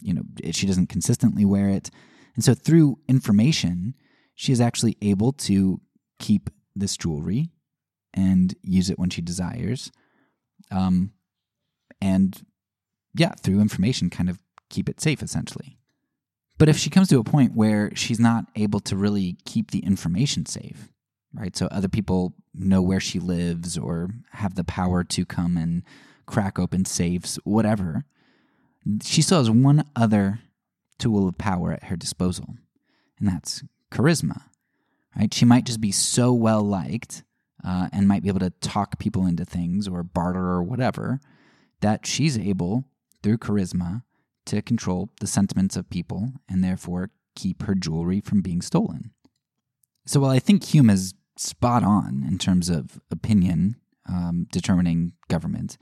you 0.00 0.12
know, 0.12 0.22
she 0.50 0.66
doesn't 0.66 0.88
consistently 0.88 1.44
wear 1.44 1.68
it. 1.68 1.90
And 2.34 2.44
so, 2.44 2.52
through 2.52 2.98
information, 3.08 3.94
she 4.34 4.52
is 4.52 4.60
actually 4.60 4.98
able 5.00 5.32
to 5.32 5.80
keep 6.18 6.50
this 6.74 6.96
jewelry 6.96 7.48
and 8.12 8.54
use 8.62 8.90
it 8.90 8.98
when 8.98 9.10
she 9.10 9.22
desires. 9.22 9.90
Um, 10.70 11.12
and 12.00 12.38
yeah, 13.14 13.32
through 13.42 13.60
information, 13.60 14.10
kind 14.10 14.28
of 14.28 14.38
keep 14.68 14.88
it 14.88 15.00
safe 15.00 15.22
essentially. 15.22 15.78
But 16.58 16.68
if 16.68 16.78
she 16.78 16.90
comes 16.90 17.08
to 17.08 17.18
a 17.18 17.24
point 17.24 17.54
where 17.54 17.94
she's 17.94 18.20
not 18.20 18.46
able 18.54 18.80
to 18.80 18.96
really 18.96 19.36
keep 19.44 19.70
the 19.70 19.80
information 19.80 20.46
safe, 20.46 20.88
right? 21.34 21.54
So 21.56 21.66
other 21.66 21.88
people 21.88 22.34
know 22.54 22.80
where 22.80 23.00
she 23.00 23.18
lives 23.18 23.76
or 23.76 24.08
have 24.32 24.54
the 24.54 24.64
power 24.64 25.04
to 25.04 25.26
come 25.26 25.56
and 25.56 25.82
crack 26.24 26.58
open 26.58 26.84
safes, 26.84 27.38
whatever. 27.44 28.04
She 29.02 29.20
still 29.20 29.38
has 29.38 29.50
one 29.50 29.84
other 29.94 30.40
tool 30.98 31.28
of 31.28 31.36
power 31.36 31.72
at 31.72 31.84
her 31.84 31.96
disposal, 31.96 32.54
and 33.18 33.28
that's 33.28 33.62
charisma, 33.90 34.42
right? 35.16 35.32
She 35.32 35.44
might 35.44 35.66
just 35.66 35.80
be 35.80 35.92
so 35.92 36.32
well 36.32 36.62
liked 36.62 37.22
uh, 37.64 37.88
and 37.92 38.08
might 38.08 38.22
be 38.22 38.28
able 38.28 38.40
to 38.40 38.50
talk 38.60 38.98
people 38.98 39.26
into 39.26 39.44
things 39.44 39.88
or 39.88 40.02
barter 40.02 40.46
or 40.46 40.62
whatever, 40.62 41.20
that 41.80 42.06
she's 42.06 42.38
able, 42.38 42.84
through 43.22 43.38
charisma, 43.38 44.04
to 44.46 44.62
control 44.62 45.10
the 45.20 45.26
sentiments 45.26 45.76
of 45.76 45.90
people 45.90 46.32
and 46.48 46.62
therefore 46.62 47.10
keep 47.34 47.62
her 47.62 47.74
jewelry 47.74 48.20
from 48.20 48.40
being 48.42 48.62
stolen. 48.62 49.12
So 50.06 50.20
while 50.20 50.30
I 50.30 50.38
think 50.38 50.64
Hume 50.64 50.90
is 50.90 51.14
spot 51.36 51.82
on 51.84 52.24
in 52.26 52.38
terms 52.38 52.68
of 52.68 53.00
opinion 53.10 53.76
um, 54.08 54.46
determining 54.50 55.12
government, 55.28 55.76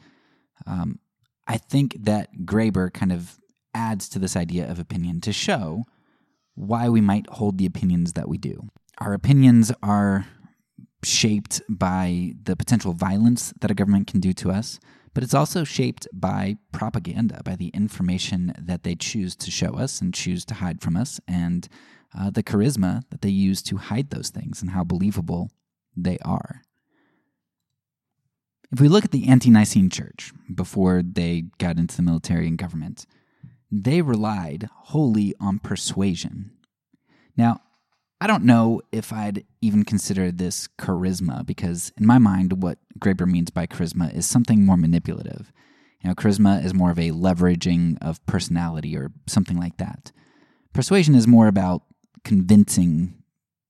um, 0.67 0.99
I 1.47 1.59
think 1.59 1.97
that 2.01 2.31
Graeber 2.45 2.93
kind 2.93 3.13
of 3.13 3.39
adds 3.75 4.09
to 4.11 4.19
this 4.19 4.37
idea 4.37 4.71
of 4.71 4.79
opinion 4.79 5.21
to 5.23 5.33
show 5.33 5.85
why 6.55 6.89
we 6.89 7.01
might 7.01 7.29
hold 7.29 7.59
the 7.59 7.67
opinions 7.67 8.13
that 8.15 8.29
we 8.29 8.39
do. 8.39 8.69
Our 8.99 9.13
opinions 9.13 9.73
are 9.83 10.27
shaped 11.03 11.61
by 11.69 12.33
the 12.43 12.57
potential 12.57 12.93
violence 12.93 13.53
that 13.61 13.71
a 13.71 13.75
government 13.75 14.07
can 14.07 14.21
do 14.21 14.33
to 14.35 14.51
us, 14.51 14.79
but 15.15 15.23
it's 15.23 15.35
also 15.35 15.65
shaped 15.65 16.07
by 16.13 16.57
propaganda, 16.73 17.41
by 17.45 17.57
the 17.57 17.69
information 17.69 18.53
that 18.59 18.83
they 18.83 18.97
choose 18.97 19.37
to 19.37 19.51
show 19.51 19.75
us 19.75 20.01
and 20.01 20.13
choose 20.13 20.45
to 20.45 20.55
hide 20.55 20.83
from 20.83 20.97
us, 20.97 21.21
and 21.27 21.69
uh, 22.19 22.31
the 22.31 22.43
charisma 22.43 23.03
that 23.11 23.23
they 23.23 23.29
use 23.29 23.63
to 23.63 23.77
hide 23.77 24.11
those 24.11 24.31
things 24.31 24.61
and 24.61 24.73
how 24.73 24.85
believable 24.85 25.51
they 25.97 26.19
are. 26.25 26.63
If 28.73 28.81
we 28.81 28.89
look 28.89 29.05
at 29.05 29.13
the 29.13 29.29
Ante 29.29 29.51
Nicene 29.51 29.89
Church 29.89 30.33
before 30.53 31.03
they 31.03 31.45
got 31.59 31.79
into 31.79 31.97
the 31.97 32.03
military 32.03 32.49
and 32.49 32.59
government, 32.59 33.07
they 33.71 34.03
relied 34.03 34.69
wholly 34.73 35.35
on 35.41 35.61
persuasion. 35.61 36.51
Now, 37.37 37.61
I 38.25 38.27
don't 38.27 38.45
know 38.45 38.81
if 38.91 39.13
I'd 39.13 39.45
even 39.61 39.85
consider 39.85 40.33
this 40.33 40.67
charisma 40.79 41.45
because, 41.45 41.93
in 41.99 42.07
my 42.07 42.17
mind, 42.17 42.63
what 42.63 42.79
Graeber 42.99 43.27
means 43.27 43.51
by 43.51 43.67
charisma 43.67 44.15
is 44.15 44.27
something 44.27 44.65
more 44.65 44.79
manipulative. 44.79 45.53
You 46.01 46.09
know, 46.09 46.15
charisma 46.15 46.65
is 46.65 46.73
more 46.73 46.91
of 46.91 46.99
a 46.99 47.11
leveraging 47.11 47.99
of 48.01 48.25
personality 48.25 48.97
or 48.97 49.13
something 49.27 49.59
like 49.59 49.77
that. 49.77 50.11
Persuasion 50.73 51.15
is 51.15 51.27
more 51.27 51.49
about 51.49 51.83
convincing, 52.25 53.23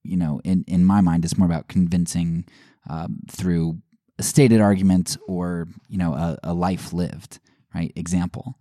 you 0.03 0.15
know, 0.15 0.39
in, 0.45 0.63
in 0.69 0.85
my 0.85 1.01
mind, 1.01 1.25
it's 1.25 1.37
more 1.37 1.47
about 1.47 1.67
convincing 1.67 2.45
um, 2.89 3.23
through 3.29 3.81
a 4.17 4.23
stated 4.23 4.61
argument 4.61 5.17
or, 5.27 5.67
you 5.89 5.97
know, 5.97 6.13
a, 6.13 6.37
a 6.43 6.53
life 6.53 6.93
lived, 6.93 7.39
right? 7.73 7.91
Example. 7.97 8.57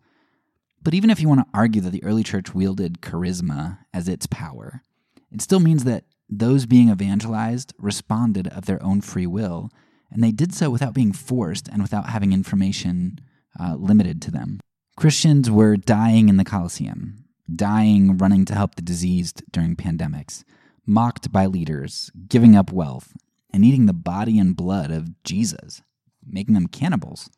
But 0.83 0.93
even 0.93 1.09
if 1.09 1.21
you 1.21 1.29
want 1.29 1.43
to 1.43 1.57
argue 1.57 1.83
that 1.83 1.91
the 1.91 2.03
early 2.03 2.25
church 2.25 2.53
wielded 2.53 3.01
charisma 3.01 3.79
as 3.93 4.09
its 4.09 4.27
power, 4.27 4.83
it 5.35 5.43
still 5.43 5.61
means 5.61 5.83
that 5.83 6.05
those 6.31 6.65
being 6.65 6.91
evangelized 6.91 7.75
responded 7.79 8.47
of 8.49 8.67
their 8.67 8.83
own 8.83 9.01
free 9.01 9.27
will, 9.27 9.69
and 10.11 10.23
they 10.23 10.31
did 10.31 10.55
so 10.55 10.71
without 10.71 10.95
being 10.95 11.13
forced 11.13 11.69
and 11.69 11.83
without 11.83 12.09
having 12.09 12.33
information 12.33 13.19
uh, 13.59 13.75
limited 13.75 14.23
to 14.23 14.31
them. 14.31 14.61
Christians 14.97 15.51
were 15.51 15.77
dying 15.77 16.29
in 16.29 16.37
the 16.37 16.45
Colosseum, 16.45 17.25
dying 17.53 18.17
running 18.17 18.45
to 18.45 18.55
help 18.55 18.77
the 18.77 18.83
diseased 18.83 19.43
during 19.51 19.75
pandemics, 19.75 20.45
mocked 20.87 21.33
by 21.33 21.47
leaders, 21.47 22.13
giving 22.29 22.55
up 22.55 22.73
wealth, 22.73 23.13
and 23.53 23.65
eating 23.65 23.87
the 23.87 23.93
body 23.93 24.39
and 24.39 24.57
blood 24.57 24.93
of 24.93 25.23
Jesus, 25.25 25.83
making 26.25 26.55
them 26.55 26.69
cannibals. 26.69 27.29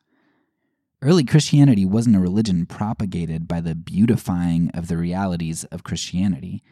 Early 1.00 1.24
Christianity 1.24 1.86
wasn't 1.86 2.16
a 2.16 2.20
religion 2.20 2.66
propagated 2.66 3.48
by 3.48 3.62
the 3.62 3.74
beautifying 3.74 4.70
of 4.74 4.88
the 4.88 4.98
realities 4.98 5.64
of 5.64 5.82
Christianity. 5.82 6.62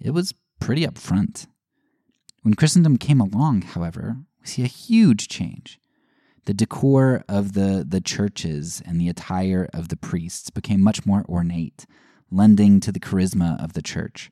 It 0.00 0.10
was 0.10 0.34
pretty 0.64 0.86
upfront. 0.86 1.46
When 2.40 2.54
Christendom 2.54 2.96
came 2.96 3.20
along, 3.20 3.60
however, 3.60 4.16
we 4.40 4.46
see 4.46 4.62
a 4.62 4.66
huge 4.66 5.28
change. 5.28 5.78
The 6.46 6.54
decor 6.54 7.22
of 7.28 7.52
the, 7.52 7.84
the 7.86 8.00
churches 8.00 8.80
and 8.86 8.98
the 8.98 9.10
attire 9.10 9.68
of 9.74 9.90
the 9.90 9.96
priests 9.98 10.48
became 10.48 10.80
much 10.80 11.04
more 11.04 11.22
ornate, 11.28 11.84
lending 12.30 12.80
to 12.80 12.90
the 12.90 12.98
charisma 12.98 13.62
of 13.62 13.74
the 13.74 13.82
church. 13.82 14.30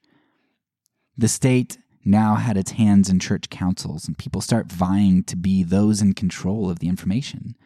The 1.18 1.28
state 1.28 1.76
now 2.02 2.36
had 2.36 2.56
its 2.56 2.70
hands 2.72 3.10
in 3.10 3.18
church 3.18 3.50
councils, 3.50 4.08
and 4.08 4.16
people 4.16 4.40
start 4.40 4.72
vying 4.72 5.24
to 5.24 5.36
be 5.36 5.62
those 5.62 6.00
in 6.00 6.14
control 6.14 6.70
of 6.70 6.78
the 6.78 6.88
information. 6.88 7.56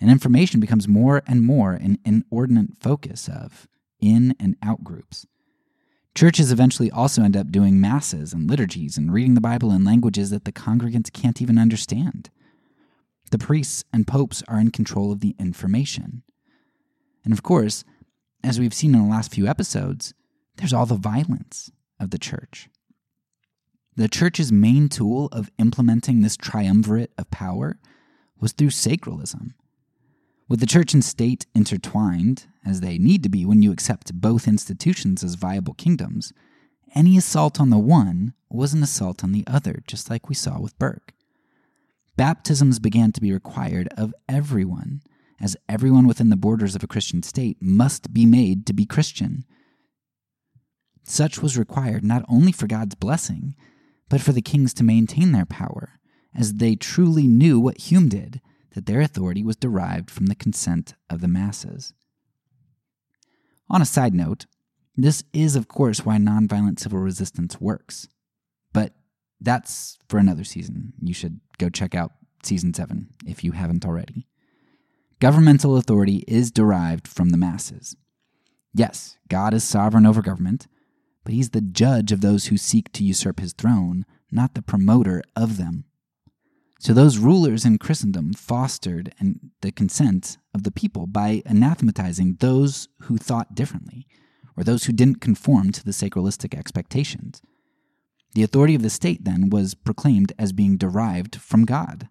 And 0.00 0.10
information 0.10 0.58
becomes 0.58 0.88
more 0.88 1.22
and 1.28 1.40
more 1.44 1.74
an 1.74 1.98
inordinate 2.04 2.78
focus 2.80 3.28
of 3.28 3.68
in 4.00 4.34
and 4.40 4.56
out 4.60 4.82
groups. 4.82 5.24
Churches 6.18 6.50
eventually 6.50 6.90
also 6.90 7.22
end 7.22 7.36
up 7.36 7.52
doing 7.52 7.80
masses 7.80 8.32
and 8.32 8.50
liturgies 8.50 8.98
and 8.98 9.12
reading 9.12 9.34
the 9.34 9.40
Bible 9.40 9.70
in 9.70 9.84
languages 9.84 10.30
that 10.30 10.44
the 10.44 10.50
congregants 10.50 11.12
can't 11.12 11.40
even 11.40 11.58
understand. 11.58 12.28
The 13.30 13.38
priests 13.38 13.84
and 13.92 14.04
popes 14.04 14.42
are 14.48 14.58
in 14.58 14.72
control 14.72 15.12
of 15.12 15.20
the 15.20 15.36
information. 15.38 16.24
And 17.22 17.32
of 17.32 17.44
course, 17.44 17.84
as 18.42 18.58
we've 18.58 18.74
seen 18.74 18.96
in 18.96 19.04
the 19.04 19.08
last 19.08 19.32
few 19.32 19.46
episodes, 19.46 20.12
there's 20.56 20.72
all 20.72 20.86
the 20.86 20.96
violence 20.96 21.70
of 22.00 22.10
the 22.10 22.18
church. 22.18 22.68
The 23.94 24.08
church's 24.08 24.50
main 24.50 24.88
tool 24.88 25.26
of 25.30 25.52
implementing 25.56 26.22
this 26.22 26.36
triumvirate 26.36 27.12
of 27.16 27.30
power 27.30 27.78
was 28.40 28.50
through 28.50 28.70
sacralism. 28.70 29.54
With 30.48 30.60
the 30.60 30.66
church 30.66 30.94
and 30.94 31.04
state 31.04 31.44
intertwined, 31.54 32.46
as 32.64 32.80
they 32.80 32.96
need 32.96 33.22
to 33.22 33.28
be 33.28 33.44
when 33.44 33.60
you 33.60 33.70
accept 33.70 34.18
both 34.18 34.48
institutions 34.48 35.22
as 35.22 35.34
viable 35.34 35.74
kingdoms, 35.74 36.32
any 36.94 37.18
assault 37.18 37.60
on 37.60 37.68
the 37.68 37.78
one 37.78 38.32
was 38.48 38.72
an 38.72 38.82
assault 38.82 39.22
on 39.22 39.32
the 39.32 39.44
other, 39.46 39.82
just 39.86 40.08
like 40.08 40.28
we 40.28 40.34
saw 40.34 40.58
with 40.58 40.78
Burke. 40.78 41.12
Baptisms 42.16 42.78
began 42.78 43.12
to 43.12 43.20
be 43.20 43.30
required 43.30 43.88
of 43.96 44.14
everyone, 44.26 45.02
as 45.38 45.56
everyone 45.68 46.06
within 46.06 46.30
the 46.30 46.36
borders 46.36 46.74
of 46.74 46.82
a 46.82 46.88
Christian 46.88 47.22
state 47.22 47.58
must 47.60 48.14
be 48.14 48.24
made 48.24 48.66
to 48.66 48.72
be 48.72 48.86
Christian. 48.86 49.44
Such 51.04 51.42
was 51.42 51.58
required 51.58 52.04
not 52.04 52.24
only 52.26 52.52
for 52.52 52.66
God's 52.66 52.94
blessing, 52.94 53.54
but 54.08 54.22
for 54.22 54.32
the 54.32 54.42
kings 54.42 54.72
to 54.74 54.82
maintain 54.82 55.32
their 55.32 55.46
power, 55.46 56.00
as 56.34 56.54
they 56.54 56.74
truly 56.74 57.26
knew 57.26 57.60
what 57.60 57.82
Hume 57.82 58.08
did, 58.08 58.40
that 58.78 58.86
their 58.86 59.00
authority 59.00 59.42
was 59.42 59.56
derived 59.56 60.08
from 60.08 60.26
the 60.26 60.36
consent 60.36 60.94
of 61.10 61.20
the 61.20 61.26
masses. 61.26 61.94
On 63.68 63.82
a 63.82 63.84
side 63.84 64.14
note, 64.14 64.46
this 64.96 65.24
is, 65.32 65.56
of 65.56 65.66
course, 65.66 66.06
why 66.06 66.16
nonviolent 66.16 66.78
civil 66.78 67.00
resistance 67.00 67.60
works. 67.60 68.06
But 68.72 68.92
that's 69.40 69.98
for 70.08 70.18
another 70.18 70.44
season. 70.44 70.92
You 71.02 71.12
should 71.12 71.40
go 71.58 71.68
check 71.68 71.96
out 71.96 72.12
season 72.44 72.72
7 72.72 73.08
if 73.26 73.42
you 73.42 73.50
haven't 73.50 73.84
already. 73.84 74.28
Governmental 75.18 75.76
authority 75.76 76.22
is 76.28 76.52
derived 76.52 77.08
from 77.08 77.30
the 77.30 77.36
masses. 77.36 77.96
Yes, 78.72 79.18
God 79.28 79.54
is 79.54 79.64
sovereign 79.64 80.06
over 80.06 80.22
government, 80.22 80.68
but 81.24 81.34
he's 81.34 81.50
the 81.50 81.60
judge 81.60 82.12
of 82.12 82.20
those 82.20 82.46
who 82.46 82.56
seek 82.56 82.92
to 82.92 83.02
usurp 83.02 83.40
his 83.40 83.54
throne, 83.54 84.06
not 84.30 84.54
the 84.54 84.62
promoter 84.62 85.24
of 85.34 85.56
them. 85.56 85.84
So 86.78 86.92
those 86.92 87.18
rulers 87.18 87.64
in 87.64 87.78
Christendom 87.78 88.32
fostered 88.34 89.12
and 89.18 89.50
the 89.62 89.72
consent 89.72 90.38
of 90.54 90.62
the 90.62 90.70
people 90.70 91.06
by 91.06 91.42
anathematizing 91.44 92.38
those 92.38 92.88
who 93.02 93.18
thought 93.18 93.54
differently, 93.54 94.06
or 94.56 94.62
those 94.62 94.84
who 94.84 94.92
didn't 94.92 95.20
conform 95.20 95.72
to 95.72 95.84
the 95.84 95.90
sacralistic 95.90 96.56
expectations. 96.56 97.42
The 98.34 98.42
authority 98.42 98.74
of 98.76 98.82
the 98.82 98.90
state 98.90 99.24
then 99.24 99.50
was 99.50 99.74
proclaimed 99.74 100.32
as 100.38 100.52
being 100.52 100.76
derived 100.76 101.36
from 101.36 101.64
God. 101.64 102.08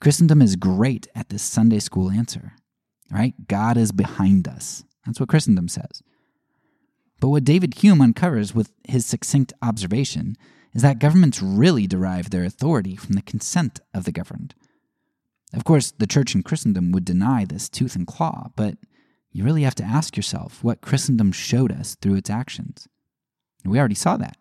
Christendom 0.00 0.42
is 0.42 0.56
great 0.56 1.08
at 1.14 1.30
this 1.30 1.42
Sunday 1.42 1.78
school 1.78 2.10
answer, 2.10 2.52
right? 3.10 3.34
God 3.48 3.76
is 3.76 3.92
behind 3.92 4.48
us. 4.48 4.84
That's 5.06 5.20
what 5.20 5.28
Christendom 5.28 5.68
says. 5.68 6.02
But 7.20 7.28
what 7.28 7.44
David 7.44 7.74
Hume 7.74 8.00
uncovers 8.00 8.54
with 8.54 8.72
his 8.86 9.06
succinct 9.06 9.52
observation 9.62 10.36
is 10.74 10.82
that 10.82 10.98
governments 10.98 11.42
really 11.42 11.86
derive 11.86 12.30
their 12.30 12.44
authority 12.44 12.96
from 12.96 13.14
the 13.14 13.22
consent 13.22 13.80
of 13.92 14.04
the 14.04 14.12
governed. 14.12 14.54
Of 15.52 15.64
course, 15.64 15.90
the 15.90 16.06
church 16.06 16.34
in 16.34 16.42
Christendom 16.42 16.92
would 16.92 17.04
deny 17.04 17.44
this 17.44 17.68
tooth 17.68 17.94
and 17.94 18.06
claw, 18.06 18.50
but 18.56 18.78
you 19.30 19.44
really 19.44 19.62
have 19.62 19.74
to 19.76 19.84
ask 19.84 20.16
yourself 20.16 20.64
what 20.64 20.80
Christendom 20.80 21.32
showed 21.32 21.72
us 21.72 21.94
through 21.94 22.14
its 22.14 22.30
actions. 22.30 22.88
We 23.64 23.78
already 23.78 23.94
saw 23.94 24.16
that. 24.16 24.36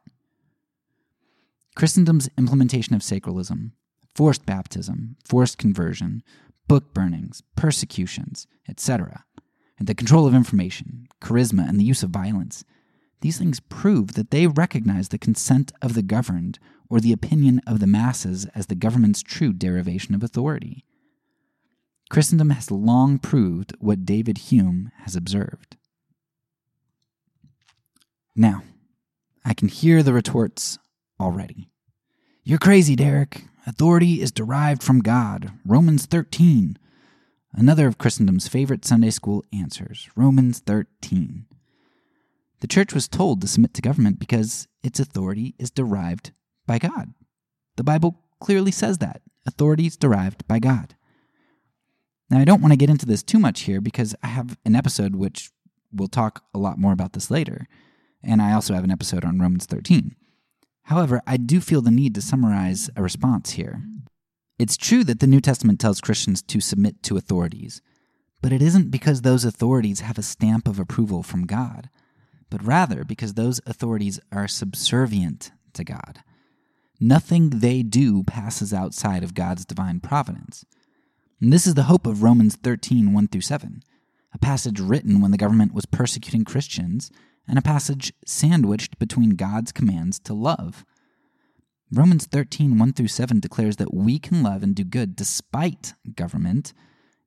Christendom's 1.76 2.30
implementation 2.38 2.96
of 2.96 3.02
sacralism, 3.02 3.72
forced 4.16 4.46
baptism, 4.46 5.18
forced 5.26 5.58
conversion, 5.58 6.24
book 6.68 6.94
burnings, 6.94 7.44
persecutions, 7.56 8.48
etc., 8.68 9.26
and 9.80 9.88
the 9.88 9.96
control 9.96 10.28
of 10.28 10.36
information, 10.36 11.08
charisma, 11.22 11.68
and 11.68 11.80
the 11.80 11.84
use 11.84 12.04
of 12.04 12.12
violence. 12.12 12.64
These 13.22 13.38
things 13.38 13.60
prove 13.60 14.14
that 14.14 14.32
they 14.32 14.48
recognize 14.48 15.10
the 15.10 15.18
consent 15.18 15.72
of 15.82 15.94
the 15.94 16.02
governed 16.02 16.60
or 16.90 17.00
the 17.00 17.14
opinion 17.14 17.62
of 17.66 17.80
the 17.80 17.88
masses 17.88 18.46
as 18.54 18.66
the 18.66 18.76
government's 18.76 19.22
true 19.24 19.54
derivation 19.54 20.14
of 20.14 20.24
authority. 20.24 20.84
Christendom 22.10 22.50
has 22.50 22.70
long 22.70 23.20
proved 23.20 23.74
what 23.80 24.06
David 24.06 24.40
Hume 24.40 24.92
has 25.04 25.16
observed. 25.16 25.78
Now, 28.36 28.64
I 29.46 29.54
can 29.54 29.70
hear 29.70 30.04
the 30.04 30.14
retorts 30.14 30.78
already. 31.20 31.70
You're 32.44 32.60
crazy, 32.60 32.96
Derek. 32.96 33.44
Authority 33.66 34.22
is 34.22 34.32
derived 34.32 34.82
from 34.84 35.02
God. 35.02 35.52
Romans 35.66 36.06
13. 36.06 36.78
Another 37.54 37.88
of 37.88 37.98
Christendom's 37.98 38.48
favorite 38.48 38.84
Sunday 38.84 39.12
school 39.12 39.46
answers 39.54 40.10
Romans 40.16 40.60
13. 40.60 41.46
The 42.62 42.68
church 42.68 42.94
was 42.94 43.08
told 43.08 43.42
to 43.42 43.48
submit 43.48 43.74
to 43.74 43.82
government 43.82 44.20
because 44.20 44.68
its 44.84 45.00
authority 45.00 45.56
is 45.60 45.72
derived 45.72 46.32
by 46.66 46.80
God. 46.80 47.14
The 47.76 47.84
Bible 47.84 48.20
clearly 48.40 48.72
says 48.72 49.00
that 49.00 49.22
authority 49.46 49.88
is 49.88 49.98
derived 49.98 50.48
by 50.48 50.60
God. 50.60 50.96
Now, 52.30 52.40
I 52.40 52.46
don't 52.46 52.62
want 52.62 52.72
to 52.72 52.78
get 52.78 52.90
into 52.90 53.06
this 53.06 53.24
too 53.24 53.40
much 53.40 53.62
here 53.62 53.82
because 53.82 54.16
I 54.24 54.28
have 54.28 54.58
an 54.64 54.76
episode 54.76 55.16
which 55.16 55.52
we'll 55.92 56.08
talk 56.08 56.44
a 56.54 56.60
lot 56.60 56.78
more 56.78 56.94
about 56.94 57.14
this 57.14 57.30
later, 57.30 57.68
and 58.24 58.42
I 58.42 58.54
also 58.54 58.74
have 58.74 58.84
an 58.84 58.92
episode 58.92 59.26
on 59.26 59.40
Romans 59.40 59.66
13. 59.66 60.16
However, 60.84 61.22
I 61.28 61.38
do 61.38 61.60
feel 61.60 61.82
the 61.82 61.92
need 61.92 62.16
to 62.16 62.22
summarize 62.22 62.90
a 62.96 63.04
response 63.04 63.52
here. 63.52 63.84
It's 64.60 64.78
true 64.78 65.04
that 65.06 65.20
the 65.20 65.28
New 65.28 65.42
Testament 65.42 65.80
tells 65.80 66.00
Christians 66.00 66.42
to 66.44 66.62
submit 66.62 67.02
to 67.04 67.18
authorities, 67.18 67.82
but 68.42 68.54
it 68.54 68.62
isn't 68.62 68.92
because 68.92 69.22
those 69.22 69.44
authorities 69.44 70.02
have 70.02 70.18
a 70.18 70.24
stamp 70.24 70.68
of 70.68 70.80
approval 70.80 71.24
from 71.24 71.48
God, 71.48 71.90
but 72.52 72.64
rather 72.64 73.04
because 73.04 73.34
those 73.34 73.60
authorities 73.66 74.20
are 74.32 74.48
subservient 74.48 75.52
to 75.74 75.84
God. 75.84 76.20
Nothing 77.00 77.50
they 77.50 77.82
do 77.82 78.24
passes 78.24 78.72
outside 78.72 79.24
of 79.24 79.34
God's 79.34 79.66
divine 79.66 80.02
providence. 80.02 80.64
And 81.42 81.52
this 81.52 81.66
is 81.66 81.74
the 81.74 81.84
hope 81.84 82.06
of 82.06 82.22
Romans 82.22 82.56
13 82.58 83.12
1 83.12 83.28
through 83.30 83.42
7, 83.42 83.82
a 84.34 84.38
passage 84.38 84.80
written 84.80 85.20
when 85.20 85.32
the 85.32 85.38
government 85.38 85.74
was 85.74 85.88
persecuting 85.88 86.46
Christians, 86.46 87.10
and 87.48 87.58
a 87.58 87.64
passage 87.64 88.14
sandwiched 88.28 89.00
between 89.00 89.32
God's 89.32 89.72
commands 89.72 90.20
to 90.20 90.36
love. 90.36 90.86
Romans 91.92 92.26
13, 92.26 92.78
1 92.78 92.94
through 92.94 93.08
7 93.08 93.40
declares 93.40 93.78
that 93.78 93.94
we 93.94 94.20
can 94.20 94.44
love 94.44 94.62
and 94.62 94.76
do 94.76 94.84
good 94.84 95.16
despite 95.16 95.94
government, 96.16 96.74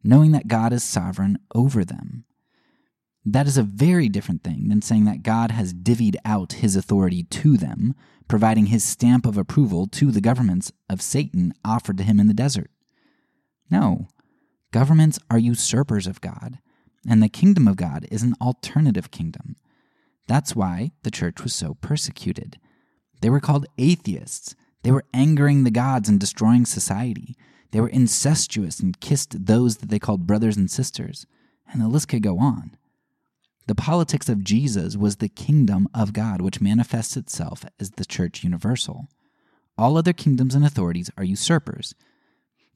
knowing 0.03 0.33
that 0.33 0.49
God 0.49 0.73
is 0.73 0.85
sovereign 0.85 1.39
over 1.55 1.85
them. 1.85 2.25
That 3.25 3.47
is 3.47 3.57
a 3.57 3.63
very 3.63 4.09
different 4.09 4.43
thing 4.43 4.69
than 4.69 4.83
saying 4.83 5.05
that 5.07 5.23
God 5.23 5.51
has 5.51 5.73
divvied 5.73 6.17
out 6.25 6.55
his 6.55 6.77
authority 6.77 7.23
to 7.23 7.57
them, 7.57 7.95
providing 8.29 8.67
his 8.67 8.85
stamp 8.85 9.25
of 9.25 9.39
approval 9.39 9.87
to 9.89 10.11
the 10.11 10.21
governments 10.21 10.73
of 10.91 11.01
Satan 11.01 11.55
offered 11.65 11.97
to 11.99 12.05
him 12.05 12.21
in 12.21 12.29
the 12.29 12.35
desert. 12.35 12.71
No, 13.71 14.09
governments 14.73 15.19
are 15.31 15.39
usurpers 15.39 16.07
of 16.07 16.21
God, 16.21 16.59
and 17.09 17.23
the 17.23 17.29
kingdom 17.29 17.67
of 17.67 17.77
God 17.77 18.07
is 18.11 18.23
an 18.23 18.35
alternative 18.41 19.11
kingdom. 19.11 19.57
That's 20.27 20.55
why 20.55 20.93
the 21.03 21.11
church 21.11 21.43
was 21.43 21.55
so 21.55 21.75
persecuted. 21.75 22.59
They 23.21 23.31
were 23.31 23.41
called 23.41 23.67
atheists. 23.79 24.55
They 24.83 24.91
were 24.91 25.05
angering 25.15 25.65
the 25.65 25.71
gods 25.71 26.11
and 26.11 26.21
destroying 26.21 26.67
society. 26.67 27.37
They 27.71 27.81
were 27.81 27.89
incestuous 27.89 28.81
and 28.81 29.01
kissed 29.01 29.47
those 29.47 29.79
that 29.79 29.89
they 29.89 29.99
called 29.99 30.27
brothers 30.27 30.57
and 30.57 30.71
sisters. 30.71 31.27
And 31.71 31.81
the 31.81 31.89
list 31.89 32.09
could 32.09 32.23
go 32.23 32.39
on. 32.39 32.77
The 33.67 33.75
politics 33.75 34.29
of 34.29 34.45
Jesus 34.45 34.97
was 34.97 35.17
the 35.17 35.29
kingdom 35.29 35.89
of 35.95 36.13
God, 36.13 36.43
which 36.43 36.61
manifests 36.61 37.17
itself 37.17 37.65
as 37.81 37.93
the 37.93 38.05
church 38.05 38.45
universal. 38.45 39.09
All 39.79 39.97
other 39.97 40.13
kingdoms 40.13 40.55
and 40.55 40.65
authorities 40.65 41.11
are 41.17 41.25
usurpers, 41.25 41.95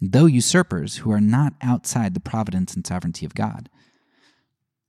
though 0.01 0.27
usurpers 0.27 0.99
who 0.99 1.13
are 1.13 1.21
not 1.21 1.55
outside 1.61 2.15
the 2.15 2.21
providence 2.21 2.75
and 2.75 2.87
sovereignty 2.87 3.27
of 3.27 3.35
God. 3.35 3.69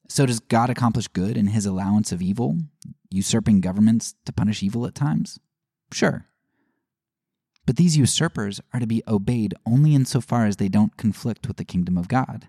So, 0.08 0.26
does 0.26 0.40
God 0.40 0.70
accomplish 0.72 1.08
good 1.08 1.38
in 1.38 1.48
his 1.48 1.66
allowance 1.66 2.12
of 2.12 2.22
evil, 2.22 2.58
usurping 3.12 3.62
governments 3.62 4.16
to 4.26 4.34
punish 4.34 4.64
evil 4.64 4.88
at 4.88 4.96
times? 4.96 5.40
Sure. 5.92 6.26
But 7.68 7.76
these 7.76 7.98
usurpers 7.98 8.60
are 8.74 8.80
to 8.80 8.88
be 8.88 9.04
obeyed 9.08 9.54
only 9.68 9.94
insofar 9.94 10.48
as 10.48 10.56
they 10.56 10.70
don't 10.70 10.98
conflict 10.98 11.48
with 11.48 11.58
the 11.58 11.64
kingdom 11.64 11.96
of 11.96 12.08
God. 12.08 12.48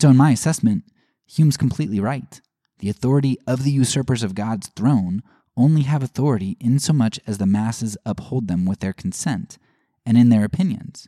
So, 0.00 0.08
in 0.08 0.16
my 0.16 0.30
assessment, 0.30 0.84
Hume's 1.32 1.56
completely 1.56 2.00
right. 2.00 2.40
The 2.80 2.88
authority 2.88 3.38
of 3.46 3.62
the 3.62 3.70
usurpers 3.70 4.24
of 4.24 4.34
God's 4.34 4.68
throne 4.68 5.22
only 5.56 5.82
have 5.82 6.02
authority 6.02 6.56
insomuch 6.58 7.20
as 7.24 7.38
the 7.38 7.46
masses 7.46 7.96
uphold 8.04 8.48
them 8.48 8.64
with 8.64 8.80
their 8.80 8.92
consent 8.92 9.56
and 10.04 10.18
in 10.18 10.30
their 10.30 10.44
opinions. 10.44 11.06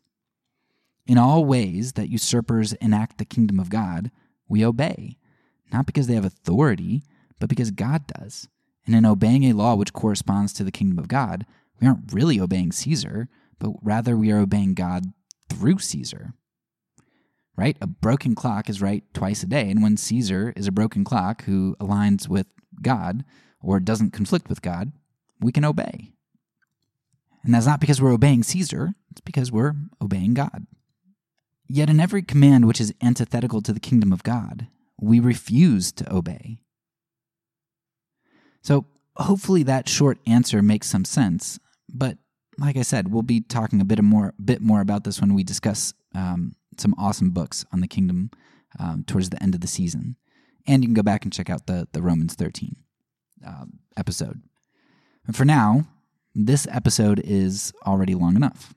In 1.08 1.18
all 1.18 1.44
ways 1.44 1.94
that 1.94 2.08
usurpers 2.08 2.72
enact 2.74 3.18
the 3.18 3.24
kingdom 3.24 3.58
of 3.58 3.68
God, 3.68 4.12
we 4.48 4.64
obey, 4.64 5.16
not 5.72 5.86
because 5.86 6.06
they 6.06 6.14
have 6.14 6.24
authority, 6.24 7.02
but 7.40 7.48
because 7.48 7.72
God 7.72 8.06
does. 8.06 8.48
And 8.86 8.94
in 8.94 9.04
obeying 9.04 9.44
a 9.44 9.54
law 9.54 9.74
which 9.74 9.92
corresponds 9.92 10.52
to 10.52 10.62
the 10.62 10.70
kingdom 10.70 11.00
of 11.00 11.08
God, 11.08 11.46
we 11.80 11.86
aren't 11.88 12.12
really 12.12 12.38
obeying 12.38 12.70
Caesar, 12.70 13.28
but 13.58 13.72
rather 13.82 14.16
we 14.16 14.30
are 14.30 14.38
obeying 14.38 14.74
God 14.74 15.06
through 15.48 15.78
Caesar. 15.78 16.34
Right? 17.56 17.76
A 17.80 17.86
broken 17.86 18.34
clock 18.34 18.70
is 18.70 18.80
right 18.80 19.04
twice 19.12 19.42
a 19.42 19.46
day, 19.46 19.70
and 19.70 19.82
when 19.82 19.96
Caesar 19.96 20.52
is 20.56 20.66
a 20.66 20.72
broken 20.72 21.04
clock 21.04 21.44
who 21.44 21.76
aligns 21.78 22.28
with 22.28 22.46
God 22.80 23.24
or 23.60 23.78
doesn't 23.78 24.12
conflict 24.12 24.48
with 24.48 24.62
God, 24.62 24.92
we 25.40 25.52
can 25.52 25.64
obey. 25.64 26.12
And 27.44 27.52
that's 27.54 27.66
not 27.66 27.80
because 27.80 28.00
we're 28.00 28.12
obeying 28.12 28.42
Caesar, 28.42 28.94
it's 29.10 29.20
because 29.20 29.52
we're 29.52 29.74
obeying 30.00 30.34
God. 30.34 30.66
Yet 31.68 31.90
in 31.90 32.00
every 32.00 32.22
command 32.22 32.66
which 32.66 32.80
is 32.80 32.94
antithetical 33.02 33.62
to 33.62 33.72
the 33.72 33.80
kingdom 33.80 34.12
of 34.12 34.22
God, 34.22 34.68
we 35.00 35.20
refuse 35.20 35.90
to 35.92 36.14
obey. 36.14 36.58
So 38.62 38.86
hopefully 39.16 39.62
that 39.64 39.88
short 39.88 40.18
answer 40.26 40.62
makes 40.62 40.88
some 40.88 41.04
sense. 41.04 41.58
But 41.92 42.18
like 42.58 42.76
I 42.76 42.82
said, 42.82 43.12
we'll 43.12 43.22
be 43.22 43.40
talking 43.40 43.80
a 43.80 43.84
bit 43.84 44.02
more, 44.02 44.34
bit 44.42 44.60
more 44.60 44.80
about 44.80 45.04
this 45.04 45.20
when 45.20 45.34
we 45.34 45.42
discuss 45.42 45.94
um, 46.14 46.54
some 46.78 46.94
awesome 46.98 47.30
books 47.30 47.64
on 47.72 47.80
the 47.80 47.88
kingdom 47.88 48.30
um, 48.78 49.04
towards 49.06 49.30
the 49.30 49.42
end 49.42 49.54
of 49.54 49.60
the 49.60 49.66
season. 49.66 50.16
And 50.66 50.82
you 50.82 50.88
can 50.88 50.94
go 50.94 51.02
back 51.02 51.24
and 51.24 51.32
check 51.32 51.50
out 51.50 51.66
the 51.66 51.88
the 51.92 52.02
Romans 52.02 52.34
thirteen 52.34 52.76
uh, 53.46 53.64
episode. 53.96 54.42
And 55.26 55.36
for 55.36 55.44
now, 55.44 55.86
this 56.34 56.66
episode 56.70 57.20
is 57.24 57.72
already 57.86 58.14
long 58.14 58.36
enough. 58.36 58.74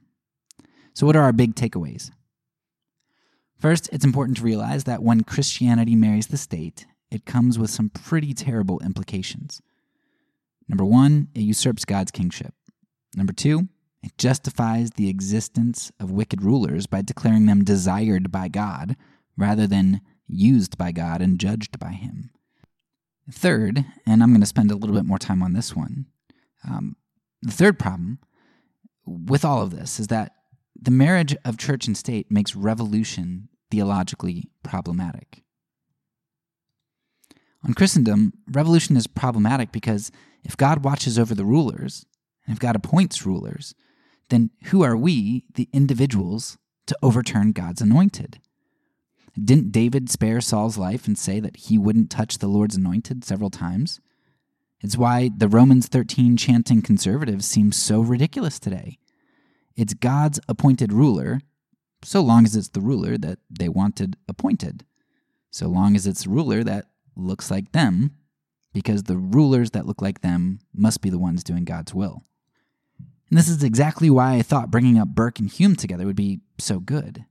So, 0.93 1.05
what 1.05 1.15
are 1.15 1.23
our 1.23 1.33
big 1.33 1.55
takeaways? 1.55 2.11
First, 3.59 3.89
it's 3.91 4.05
important 4.05 4.37
to 4.37 4.43
realize 4.43 4.83
that 4.83 5.03
when 5.03 5.23
Christianity 5.23 5.95
marries 5.95 6.27
the 6.27 6.37
state, 6.37 6.85
it 7.09 7.25
comes 7.25 7.57
with 7.57 7.69
some 7.69 7.89
pretty 7.89 8.33
terrible 8.33 8.79
implications. 8.81 9.61
Number 10.67 10.85
one, 10.85 11.29
it 11.33 11.41
usurps 11.41 11.85
God's 11.85 12.11
kingship. 12.11 12.53
Number 13.15 13.33
two, 13.33 13.69
it 14.05 14.19
justifies 14.19 14.91
the 14.91 15.09
existence 15.09 15.91
of 15.99 16.11
wicked 16.11 16.43
rulers 16.43 16.85
by 16.85 17.01
declaring 17.01 17.47
them 17.47 17.63
desired 17.63 18.31
by 18.31 18.47
God 18.47 18.95
rather 19.35 19.65
than 19.65 19.99
used 20.27 20.77
by 20.77 20.91
God 20.91 21.23
and 21.23 21.39
judged 21.39 21.79
by 21.79 21.93
Him. 21.93 22.29
Third, 23.31 23.83
and 24.05 24.21
I'm 24.21 24.29
going 24.29 24.41
to 24.41 24.45
spend 24.45 24.69
a 24.69 24.75
little 24.75 24.95
bit 24.95 25.07
more 25.07 25.17
time 25.17 25.41
on 25.41 25.53
this 25.53 25.75
one, 25.75 26.05
um, 26.63 26.95
the 27.41 27.51
third 27.51 27.79
problem 27.79 28.19
with 29.07 29.43
all 29.43 29.63
of 29.63 29.71
this 29.71 29.99
is 29.99 30.07
that 30.07 30.33
the 30.79 30.91
marriage 30.91 31.35
of 31.43 31.57
church 31.57 31.87
and 31.87 31.97
state 31.97 32.29
makes 32.29 32.55
revolution 32.55 33.49
theologically 33.71 34.51
problematic. 34.61 35.41
On 37.63 37.73
Christendom, 37.73 38.33
revolution 38.51 38.95
is 38.97 39.07
problematic 39.07 39.71
because 39.71 40.11
if 40.43 40.55
God 40.55 40.83
watches 40.83 41.17
over 41.17 41.33
the 41.33 41.45
rulers, 41.45 42.05
and 42.45 42.53
if 42.53 42.59
God 42.59 42.75
appoints 42.75 43.25
rulers, 43.25 43.73
then 44.29 44.51
who 44.65 44.83
are 44.83 44.97
we, 44.97 45.45
the 45.53 45.69
individuals, 45.73 46.57
to 46.87 46.97
overturn 47.01 47.51
God's 47.51 47.81
anointed? 47.81 48.39
Didn't 49.41 49.71
David 49.71 50.09
spare 50.09 50.39
Saul's 50.39 50.77
life 50.77 51.07
and 51.07 51.17
say 51.17 51.39
that 51.39 51.57
he 51.57 51.77
wouldn't 51.77 52.09
touch 52.09 52.37
the 52.37 52.47
Lord's 52.47 52.77
anointed 52.77 53.23
several 53.23 53.49
times? 53.49 53.99
It's 54.81 54.97
why 54.97 55.29
the 55.35 55.47
Romans 55.47 55.87
13 55.87 56.37
chanting 56.37 56.81
conservatives 56.81 57.45
seem 57.45 57.71
so 57.71 58.01
ridiculous 58.01 58.59
today. 58.59 58.97
It's 59.75 59.93
God's 59.93 60.39
appointed 60.47 60.93
ruler, 60.93 61.41
so 62.03 62.21
long 62.21 62.45
as 62.45 62.55
it's 62.55 62.69
the 62.69 62.81
ruler 62.81 63.17
that 63.17 63.39
they 63.49 63.67
wanted 63.67 64.15
appointed, 64.29 64.85
so 65.49 65.67
long 65.67 65.95
as 65.95 66.07
it's 66.07 66.27
ruler 66.27 66.63
that 66.63 66.85
looks 67.15 67.51
like 67.51 67.71
them, 67.71 68.11
because 68.73 69.03
the 69.03 69.17
rulers 69.17 69.71
that 69.71 69.85
look 69.85 70.01
like 70.01 70.21
them 70.21 70.59
must 70.73 71.01
be 71.01 71.09
the 71.09 71.19
ones 71.19 71.43
doing 71.43 71.65
God's 71.65 71.93
will. 71.93 72.23
And 73.35 73.39
this 73.41 73.49
is 73.49 73.63
exactly 73.63 74.09
why 74.09 74.35
I 74.35 74.41
thought 74.41 74.71
bringing 74.71 74.97
up 74.97 75.09
Burke 75.09 75.39
and 75.39 75.49
Hume 75.49 75.75
together 75.75 76.05
would 76.05 76.15
be 76.15 76.39
so 76.57 76.79
good. 76.79 77.25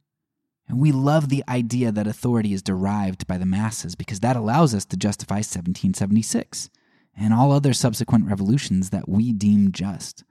And 0.68 0.78
we 0.78 0.92
love 0.92 1.30
the 1.30 1.42
idea 1.48 1.90
that 1.90 2.06
authority 2.06 2.52
is 2.52 2.60
derived 2.60 3.26
by 3.26 3.38
the 3.38 3.46
masses 3.46 3.94
because 3.94 4.20
that 4.20 4.36
allows 4.36 4.74
us 4.74 4.84
to 4.84 4.98
justify 4.98 5.36
1776 5.36 6.68
and 7.16 7.32
all 7.32 7.52
other 7.52 7.72
subsequent 7.72 8.26
revolutions 8.26 8.90
that 8.90 9.08
we 9.08 9.32
deem 9.32 9.72
just. 9.72 10.24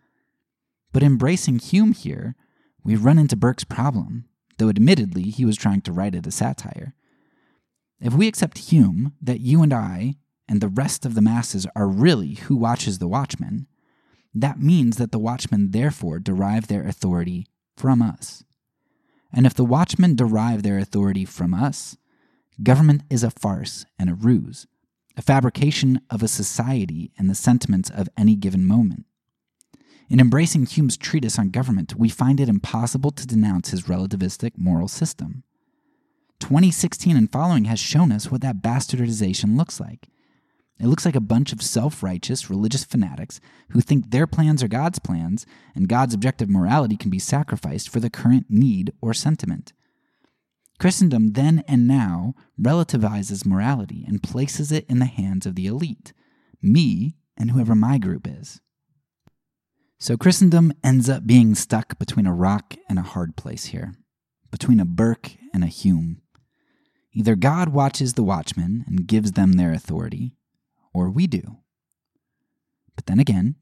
But 0.92 1.02
embracing 1.02 1.58
Hume 1.58 1.94
here, 1.94 2.36
we 2.84 2.96
run 2.96 3.18
into 3.18 3.36
Burke's 3.36 3.64
problem, 3.64 4.26
though 4.60 4.70
admittedly 4.70 5.24
he 5.24 5.44
was 5.44 5.58
trying 5.58 5.82
to 5.82 5.92
write 5.92 6.14
it 6.14 6.28
as 6.28 6.36
satire. 6.36 6.94
If 8.00 8.14
we 8.14 8.28
accept 8.28 8.70
Hume 8.70 9.14
that 9.20 9.40
you 9.40 9.64
and 9.64 9.74
I 9.74 10.18
and 10.48 10.62
the 10.62 10.68
rest 10.68 11.04
of 11.04 11.16
the 11.16 11.22
masses 11.24 11.66
are 11.76 11.88
really 11.88 12.36
who 12.36 12.56
watches 12.56 13.00
the 13.00 13.08
watchman, 13.08 13.66
that 14.34 14.60
means 14.60 14.98
that 14.98 15.12
the 15.12 15.20
watchmen 15.20 15.72
therefore 15.72 16.20
derive 16.20 16.68
their 16.68 16.88
authority 16.88 17.48
from 17.76 18.02
us. 18.02 18.44
And 19.32 19.46
if 19.46 19.54
the 19.54 19.66
watchmen 19.66 20.16
derive 20.16 20.64
their 20.64 20.78
authority 20.78 21.26
from 21.26 21.54
us, 21.54 21.98
government 22.62 23.04
is 23.10 23.24
a 23.24 23.32
farce 23.32 23.86
and 23.98 24.10
a 24.10 24.16
ruse, 24.16 24.68
a 25.18 25.22
fabrication 25.22 26.02
of 26.10 26.22
a 26.22 26.28
society 26.28 27.12
and 27.18 27.30
the 27.30 27.36
sentiments 27.36 27.90
of 27.90 28.10
any 28.18 28.36
given 28.36 28.66
moment. 28.66 29.06
In 30.10 30.20
embracing 30.20 30.66
Hume's 30.66 30.98
treatise 30.98 31.40
on 31.40 31.50
government, 31.50 31.96
we 31.96 32.10
find 32.10 32.40
it 32.40 32.50
impossible 32.50 33.12
to 33.12 33.26
denounce 33.26 33.72
his 33.72 33.84
relativistic 33.84 34.52
moral 34.58 34.88
system. 34.88 35.44
2016 36.40 37.16
and 37.16 37.32
following 37.32 37.66
has 37.66 37.80
shown 37.80 38.12
us 38.12 38.30
what 38.30 38.42
that 38.42 38.62
bastardization 38.62 39.58
looks 39.58 39.80
like. 39.80 40.10
It 40.84 40.88
looks 40.88 41.06
like 41.06 41.16
a 41.16 41.22
bunch 41.22 41.54
of 41.54 41.62
self 41.62 42.04
righteous 42.04 42.50
religious 42.50 42.84
fanatics 42.84 43.40
who 43.70 43.80
think 43.80 44.12
their 44.12 44.28
plans 44.28 44.62
are 44.62 44.68
God's 44.68 45.00
plans 45.00 45.46
and 45.74 45.88
God's 45.88 46.14
objective 46.14 46.50
morality 46.50 46.98
can 46.98 47.10
be 47.10 47.20
sacrificed 47.20 47.88
for 47.88 48.02
the 48.02 48.10
current 48.10 48.48
need 48.50 48.92
or 49.02 49.14
sentiment. 49.14 49.72
Christendom 50.80 51.34
then 51.34 51.64
and 51.70 51.88
now 51.88 52.34
relativizes 52.60 53.46
morality 53.46 54.04
and 54.06 54.22
places 54.22 54.74
it 54.74 54.86
in 54.90 55.00
the 55.00 55.06
hands 55.06 55.46
of 55.46 55.56
the 55.56 55.68
elite, 55.68 56.12
me 56.62 57.16
and 57.38 57.52
whoever 57.52 57.76
my 57.76 57.98
group 57.98 58.28
is. 58.28 58.60
So 60.00 60.18
Christendom 60.18 60.74
ends 60.84 61.08
up 61.08 61.26
being 61.26 61.56
stuck 61.56 61.98
between 61.98 62.26
a 62.26 62.36
rock 62.36 62.76
and 62.90 63.00
a 63.00 63.04
hard 63.04 63.38
place 63.38 63.68
here, 63.68 63.94
between 64.52 64.82
a 64.82 64.86
Burke 64.86 65.38
and 65.54 65.64
a 65.64 65.68
Hume. 65.68 66.22
Either 67.14 67.38
God 67.38 67.70
watches 67.70 68.16
the 68.16 68.24
watchmen 68.24 68.84
and 68.86 69.08
gives 69.08 69.32
them 69.32 69.54
their 69.54 69.72
authority, 69.72 70.36
or 70.94 71.10
we 71.10 71.28
do. 71.28 71.58
But 72.96 73.06
then 73.08 73.20
again, 73.20 73.56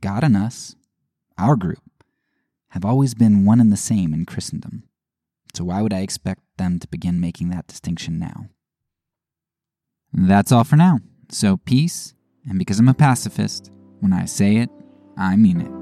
God 0.00 0.24
and 0.24 0.36
us, 0.36 0.76
our 1.38 1.56
group, 1.56 1.82
have 2.70 2.84
always 2.84 3.14
been 3.14 3.44
one 3.44 3.60
and 3.60 3.70
the 3.70 3.76
same 3.76 4.12
in 4.12 4.24
Christendom. 4.24 4.84
So 5.54 5.64
why 5.64 5.82
would 5.82 5.92
I 5.92 6.00
expect 6.00 6.40
them 6.56 6.78
to 6.78 6.88
begin 6.88 7.20
making 7.20 7.50
that 7.50 7.66
distinction 7.66 8.18
now? 8.18 8.48
That's 10.12 10.52
all 10.52 10.64
for 10.64 10.76
now. 10.76 11.00
So 11.30 11.58
peace, 11.58 12.14
and 12.48 12.58
because 12.58 12.78
I'm 12.78 12.88
a 12.88 12.94
pacifist, 12.94 13.70
when 14.00 14.12
I 14.12 14.24
say 14.24 14.56
it, 14.56 14.70
I 15.16 15.36
mean 15.36 15.60
it. 15.60 15.81